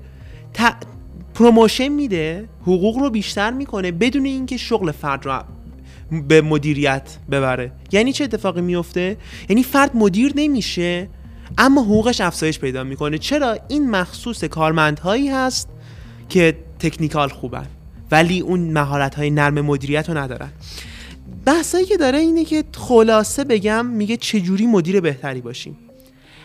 ت... 0.54 0.76
promotion 1.38 1.88
میده 1.88 2.50
حقوق 2.62 2.98
رو 2.98 3.10
بیشتر 3.10 3.52
می‌کنه 3.52 3.92
بدون 3.92 4.26
اینکه 4.26 4.58
شغل 4.58 4.92
فرد 4.92 5.26
رو 5.26 5.42
به 6.28 6.42
مدیریت 6.42 7.18
ببره. 7.32 7.72
یعنی 7.92 8.14
چه 8.14 8.24
اتفاقی 8.24 8.62
میفته 8.62 9.18
یعنی 9.50 9.64
فرد 9.64 9.98
مدیر 9.98 10.34
نمیشه 10.36 11.10
اما 11.58 11.82
حقوقش 11.82 12.22
افزایش 12.22 12.60
پیدا 12.60 12.84
می‌کنه. 12.84 13.18
چرا؟ 13.18 13.58
این 13.68 13.90
مخصوص 13.90 14.44
کارمندهایی 14.44 15.30
هست 15.30 15.70
که 16.30 16.58
تکنیکال 16.80 17.30
خوبن 17.30 17.68
ولی 18.12 18.40
اون 18.40 18.60
مهارت 18.60 19.16
های 19.16 19.30
نرم 19.30 19.62
مدیریت 19.62 20.10
رو 20.10 20.18
ندارن. 20.18 20.50
بحثایی 21.46 21.86
که 21.86 21.98
داره 21.98 22.18
اینه 22.18 22.46
که 22.46 22.64
خلاصه 22.78 23.44
بگم 23.44 23.86
میگه 23.86 24.18
چجوری 24.18 24.66
مدیر 24.66 25.02
بهتری 25.02 25.42
باشیم. 25.42 25.78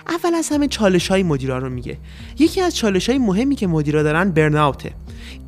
اول 0.08 0.34
از 0.34 0.48
همه 0.48 0.68
چالش 0.68 1.08
های 1.08 1.22
مدیرا 1.22 1.58
رو 1.58 1.68
میگه. 1.70 1.98
یکی 2.38 2.60
از 2.60 2.76
چالش 2.76 3.08
های 3.08 3.18
مهمی 3.18 3.56
که 3.56 3.66
مدیرا 3.66 4.02
دارن 4.02 4.30
برناوته. 4.30 4.92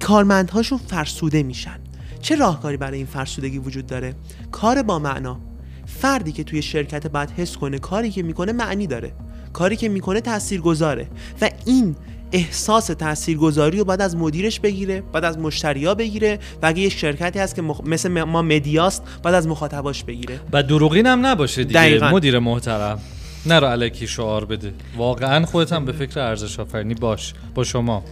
کارمندهاشون 0.01 0.79
فرسوده 0.79 1.43
میشن. 1.43 1.79
چه 2.23 2.37
راهکاری 2.37 2.77
برای 2.77 2.97
این 2.97 3.07
فرسودگی 3.07 3.59
وجود 3.59 3.87
داره؟ 3.87 4.15
کار 4.53 4.83
با 4.83 4.99
معنا. 4.99 5.41
فردی 5.87 6.33
که 6.33 6.45
توی 6.45 6.63
شرکت 6.63 7.07
باید 7.07 7.31
حس 7.31 7.57
کنه 7.57 7.79
کاری 7.79 8.11
که 8.11 8.23
می‌کنه 8.23 8.53
معنی 8.53 8.87
داره. 8.87 9.13
کاری 9.53 9.77
که 9.77 9.89
می‌کنه 9.89 10.21
تاثیرگذاره. 10.21 11.09
و 11.41 11.51
این 11.65 11.97
احساس 12.33 12.87
تاثیرگذاری 12.87 13.79
رو 13.79 13.85
بعد 13.85 14.01
از 14.01 14.17
مدیرش 14.17 14.61
بگیره 14.61 15.01
بعد 15.01 15.25
از 15.25 15.39
مشتریا 15.39 15.95
بگیره 15.95 16.39
و 16.63 16.67
اگه 16.67 16.83
یک 16.83 16.93
شرکتی 16.93 17.39
هست 17.39 17.55
که 17.55 17.63
مخ... 17.63 17.81
مثل 17.85 18.09
ما 18.09 18.43
مدیاست 18.43 19.03
بعد 19.23 19.35
از 19.35 19.47
مخاطباش 19.47 20.05
بگیره. 20.05 20.41
و 20.53 20.63
دروغین 20.63 21.07
هم 21.07 21.27
نباشه 21.27 21.65
دیگه 21.65 21.81
دقیقاً. 21.81 22.11
مدیر 22.11 22.39
محترم. 22.39 23.01
نرو 23.47 23.67
الکی 23.67 24.07
شعار 24.07 24.45
بده. 24.45 24.75
واقعا 24.97 25.47
خودت 25.47 25.73
هم 25.73 25.85
به 25.85 25.93
فکر 25.93 26.21
ارزش 26.21 26.61
آفرینی 26.61 26.95
باش. 26.95 27.35
با 27.55 27.65
شما. 27.65 28.05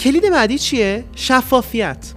کلید 0.00 0.30
بعدی 0.30 0.58
چیه؟ 0.58 1.04
شفافیت. 1.16 2.12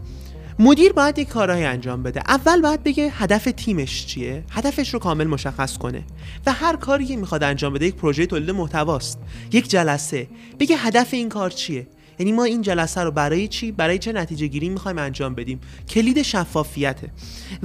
مدیر 0.60 0.93
باید 0.93 1.19
یک 1.19 1.27
کارهایی 1.27 1.63
انجام 1.63 2.04
بده. 2.04 2.21
اول 2.27 2.62
باید 2.62 2.84
بگه 2.84 3.10
هدف 3.10 3.47
تیمش 3.58 4.06
چیه؟ 4.06 4.43
هدفش 4.51 4.93
رو 4.93 4.99
کامل 4.99 5.27
مشخص 5.27 5.77
کنه. 5.77 6.04
و 6.45 6.54
هر 6.54 6.75
کاری 6.75 7.06
که 7.06 7.15
می‌خواد 7.15 7.43
انجام 7.43 7.73
بده 7.73 7.86
یک 7.86 7.95
پروژه 7.95 8.25
تولید 8.25 8.51
محتواست. 8.51 9.19
یک 9.51 9.69
جلسه. 9.69 10.27
بگه 10.60 10.77
هدف 10.77 11.13
این 11.13 11.30
کار 11.30 11.49
چیه؟ 11.49 11.88
یعنی 12.21 12.31
ما 12.31 12.43
این 12.43 12.62
جلسه 12.62 13.01
رو 13.01 13.12
برای 13.12 13.47
چی؟ 13.47 13.71
برای 13.71 13.97
چه 13.97 14.13
نتیجه 14.13 14.47
گیری 14.47 14.69
می‌خوایم 14.69 14.97
انجام 14.97 15.36
بدیم؟ 15.36 15.60
کلید 15.89 16.21
شفافیته. 16.21 17.12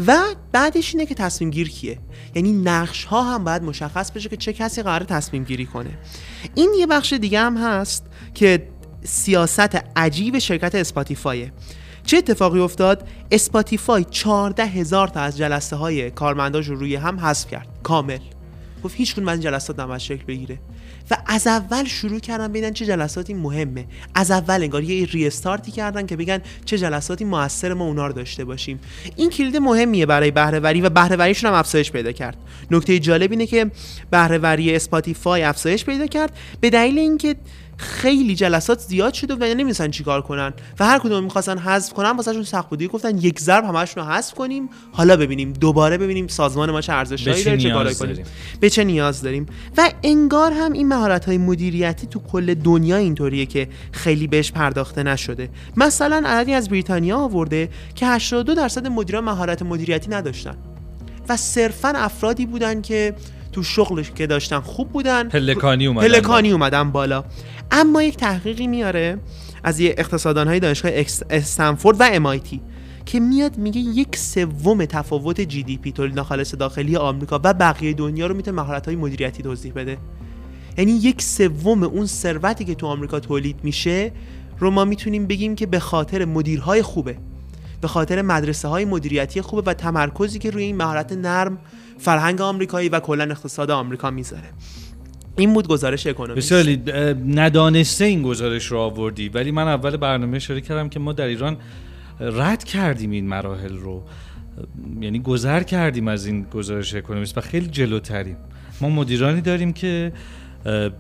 و 0.07 0.19
بعدش 0.53 0.95
اینه 0.95 1.07
که 1.07 1.15
تصمیم 1.15 1.51
گیر 1.51 1.69
کیه؟ 1.69 1.99
یعنی 2.35 2.53
نقش 2.53 3.05
ها 3.05 3.23
هم 3.35 3.45
باید 3.45 3.63
مشخص 3.63 4.11
بشه 4.11 4.29
که 4.29 4.37
چه 4.37 4.53
کسی 4.53 4.83
قرار 4.83 5.05
تصمیم 5.05 5.45
گیری 5.45 5.67
کنه. 5.67 5.99
این 6.55 6.73
یه 6.79 6.87
بخش 6.87 7.13
دیگه 7.13 7.41
هم 7.41 7.57
هست 7.57 8.07
که 8.35 8.69
سیاست 9.05 9.77
عجیب 9.97 10.39
شرکت 10.39 10.75
اسپاتیفایه. 10.75 11.53
چه 12.05 12.17
اتفاقی 12.17 12.61
افتاد؟ 12.61 13.09
اسپاتیفای 13.31 14.05
14 14.05 14.65
هزار 14.65 15.09
تا 15.09 15.21
از 15.21 15.37
جلسه 15.37 15.77
های 15.77 16.11
کارمنداش 16.11 16.67
رو 16.67 16.77
روی 16.77 16.97
هم 16.97 17.21
حذف 17.21 17.51
کرد. 17.51 17.69
کامل. 17.83 18.19
گفت 18.85 18.95
هیچ 18.95 19.19
از 19.19 19.29
این 19.29 19.41
جلسات 19.41 19.81
نباید 19.81 20.01
شکل 20.01 20.25
بگیره. 20.25 20.59
و 21.11 21.17
از 21.27 21.47
اول 21.47 21.85
شروع 21.85 22.21
کردن 22.21 22.49
ببینن 22.49 22.73
چه 22.73 22.87
جلساتی 22.87 23.35
مهمه. 23.35 23.87
از 24.15 24.31
اول 24.31 24.63
انگار 24.63 24.85
یه 24.85 25.07
restart 25.07 25.64
ی 25.65 25.73
کردن 25.73 26.07
که 26.07 26.17
بگن 26.17 26.41
چه 26.65 26.79
جلساتی 26.79 27.25
موثر 27.25 27.75
ما 27.75 27.85
اونا 27.85 28.07
رو 28.07 28.13
داشته 28.13 28.45
باشیم. 28.45 28.81
این 29.17 29.31
کلید 29.31 29.57
مهمیه 29.57 30.07
برای 30.07 30.31
بهره‌وری 30.31 30.81
و 30.81 30.91
بهره‌وریشون 30.91 31.51
هم 31.51 31.57
افزایش 31.57 31.93
پیدا 31.93 32.13
کرد. 32.13 32.37
نکته 32.71 32.99
جالب 32.99 33.31
اینه 33.31 33.47
که 33.47 33.71
بهرهوری 34.11 34.77
اسپاتیفای 34.77 35.43
افزایش 35.43 35.85
پیدا 35.85 36.07
کرد. 36.07 36.33
به 36.61 36.71
دلیل 36.71 36.99
اینکه 36.99 37.37
خیلی 37.77 38.35
جلسات 38.35 38.81
زیاد 38.81 39.15
شده 39.15 39.35
و 39.35 39.45
نمی‌دونن 39.55 39.91
چیکار 39.91 40.23
کنن 40.23 40.53
و 40.81 40.87
هر 40.87 40.99
کدوم 40.99 41.25
می‌خواستن 41.25 41.59
حذف 41.59 41.93
کنن 41.93 42.11
واسهشون 42.11 42.43
سخت 42.43 42.69
بودی 42.69 42.89
گفتن 42.89 43.19
یک 43.19 43.41
ضرب 43.41 43.65
همشون 43.65 44.05
رو 44.05 44.11
حذف 44.11 44.35
کنیم 44.35 44.69
حالا 44.93 45.17
ببینیم 45.17 45.53
دوباره 45.53 45.99
ببینیم 45.99 46.27
سازمان 46.27 46.71
ما 46.71 46.81
چه 46.81 47.05
چی 47.17 47.25
داره 47.25 47.59
چه 47.59 47.71
کارایی 47.71 47.95
کنیم. 47.95 48.25
به 48.61 48.71
چه 48.71 48.85
نیاز 48.85 49.23
داریم. 49.23 49.47
و 49.77 49.91
انگار 50.03 50.53
هم 50.53 50.73
این 50.73 50.89
مهارت 50.89 51.25
های 51.25 51.39
مدیریتی 51.39 52.07
تو 52.07 52.21
کل 52.21 52.55
دنیا 52.55 52.97
اینطوریه 52.97 53.47
که 53.47 53.69
خیلی 53.93 54.27
بهش 54.27 54.53
پرداخته 54.53 55.03
نشده. 55.03 55.49
مثلا 55.77 56.23
عددی 56.27 56.53
از 56.53 56.69
بریتانیا 56.69 57.19
آورده 57.19 57.69
که 57.95 58.07
82 58.07 58.55
درصد 58.55 58.87
مدیران 58.87 59.25
مهارت 59.25 59.63
مدیریتی 59.63 60.11
نداشتن. 60.11 60.57
و 61.29 61.37
صرفا 61.37 61.89
افرادی 61.89 62.47
بودن 62.47 62.83
که 62.83 63.15
تو 63.53 63.63
شغلش 63.63 64.11
که 64.11 64.27
داشتن 64.27 64.61
خوب 64.61 64.89
بودن. 64.89 65.29
پلکانی 65.29 65.87
اومدن 65.87 66.09
پلکانی 66.09 66.53
اومدن 66.53 66.91
بالا. 66.91 67.25
اما 67.71 68.03
یک 68.03 68.17
تحقیقی 68.17 68.67
میاره 68.67 69.19
از 69.65 69.81
یه 69.81 69.95
اقتصاددان 69.99 70.49
های 70.49 70.61
دانشگاه 70.61 70.93
استنفورد 71.31 71.97
و 72.01 72.37
MIT 72.37 72.59
که 73.07 73.21
میاد 73.21 73.59
میگه 73.59 73.81
یک 73.81 74.17
سوم 74.17 74.85
تفاوت 74.85 75.41
جی 75.41 75.63
دی 75.63 75.77
پی 75.77 75.93
تولید 75.93 76.15
ناخالص 76.15 76.55
داخلی 76.55 76.97
آمریکا 76.97 77.41
و 77.45 77.55
بقیه 77.55 77.93
دنیا 77.93 78.27
رو 78.27 78.35
می‌تونه 78.35 78.63
مهارت 78.63 78.87
های 78.87 78.97
مدیریتی 78.97 79.43
توضیح 79.43 79.73
بده. 79.73 79.99
یعنی 80.79 80.93
یک 80.93 81.23
سوم 81.23 81.83
اون 81.83 82.07
ثروتی 82.07 82.65
که 82.65 82.75
تو 82.75 82.87
آمریکا 82.87 83.21
تولید 83.21 83.57
میشه 83.63 84.13
رو 84.59 84.71
ما 84.71 84.85
می‌تونیم 84.85 85.27
بگیم 85.27 85.55
که 85.55 85.67
به 85.67 85.79
خاطر 85.79 86.25
مدیرهای 86.25 86.83
خوبه 86.83 87.17
به 87.81 87.89
خاطر 87.89 88.23
مدرسه 88.23 88.69
های 88.69 88.85
مدیریتی 88.85 89.41
خوبه 89.41 89.71
و 89.71 89.75
تمرکزی 89.75 90.39
که 90.39 90.51
روی 90.51 90.65
این 90.65 90.77
مهارت 90.77 91.13
نرم 91.13 91.59
فرهنگ 91.99 92.41
آمریکایی 92.41 92.89
و 92.89 93.01
کلا 93.01 93.25
اقتصاد 93.25 93.71
آمریکا 93.71 94.11
می‌ذاره. 94.11 94.49
این 95.37 95.55
بود 95.55 95.69
گزارش 95.69 96.07
اکونومیست. 96.07 96.53
بسیار 96.53 96.61
عالی. 96.61 96.83
اه، 96.87 97.13
ندانسته 97.13 98.05
این 98.05 98.23
گزارش 98.23 98.67
رو 98.67 98.79
آوردی. 98.79 99.29
ولی 99.29 99.51
من 99.51 99.69
اول 99.69 99.97
برنامه 99.97 100.37
اشاره 100.37 100.61
کردم 100.61 100.89
که 100.89 100.99
ما 100.99 101.13
در 101.13 101.27
ایران 101.27 101.57
رد 102.21 102.65
کردیم 102.65 103.11
این 103.11 103.27
مراحل 103.29 103.77
رو. 103.77 104.03
یعنی 105.01 105.19
گذر 105.19 105.63
کردیم 105.63 106.09
از 106.09 106.27
این 106.27 106.43
گزارش 106.43 106.95
اکونومیست 106.95 107.39
و 107.39 107.41
خیلی 107.41 107.67
جلوتریم. 107.67 108.37
ما 108.81 108.89
مدیرانی 108.89 109.41
داریم 109.41 109.73
که 109.73 110.13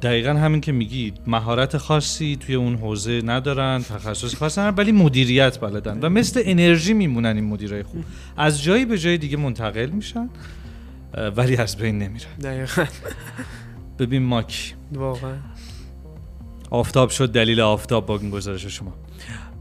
دقیقا 0.03 0.31
همین 0.31 0.61
که 0.61 0.73
میگی 0.73 1.13
مهارت 1.27 1.77
خاصی 1.77 2.37
توی 2.41 2.55
اون 2.55 2.77
حوزه 2.77 3.23
ندارن 3.25 3.83
تخصص 3.83 4.35
خاصی 4.35 4.61
ندارن 4.61 4.77
ولی 4.77 4.93
مدیریت 4.93 5.61
بلدن 5.61 5.99
و 6.01 6.09
مثل 6.09 6.43
انرژی 6.45 6.95
میمونن 6.95 7.37
این 7.37 7.45
مدیرای 7.45 7.83
خوب. 7.83 8.05
از 8.37 8.63
جایی 8.63 8.85
به 8.85 8.99
جای 8.99 9.19
دیگه 9.19 9.37
منتقل 9.37 9.87
میشن 9.87 10.29
ولی 11.37 11.57
از 11.57 11.77
بین 11.77 11.99
نمیرن. 11.99 12.37
دقیقاً. 12.43 12.85
ببین 13.99 14.23
ماکی 14.23 14.75
واقعا. 14.93 15.37
آفتاب 16.71 17.11
شد 17.11 17.33
دلیل 17.33 17.61
آفتاب 17.61 18.07
با 18.07 18.19
این 18.19 18.31
گزارش 18.31 18.67
شما. 18.67 18.95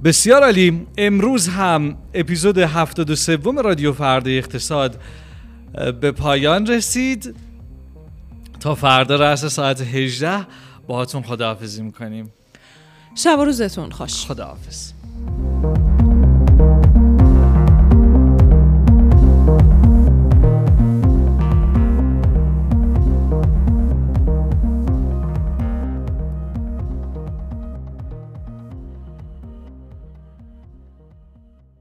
بسیار 0.04 0.44
عالی. 0.44 0.88
امروز 0.98 1.48
هم 1.48 1.98
اپیزود 2.14 2.58
73 2.58 3.40
رادیو 3.64 3.94
فردا 3.94 4.32
اقتصاد 4.32 5.00
به 6.02 6.12
پایان 6.12 6.68
رسید. 6.68 7.36
تا 8.60 8.76
فردا 8.76 9.16
رأس 9.16 9.46
ساعت 9.46 9.82
18 9.82 10.48
باهاتون 10.88 11.22
خداحافظی 11.22 11.82
می‌کنیم. 11.82 12.34
شب 13.16 13.40
و 13.40 13.46
روزتون 13.46 13.92
خوش. 13.92 14.26
خداحافظ. 14.26 14.92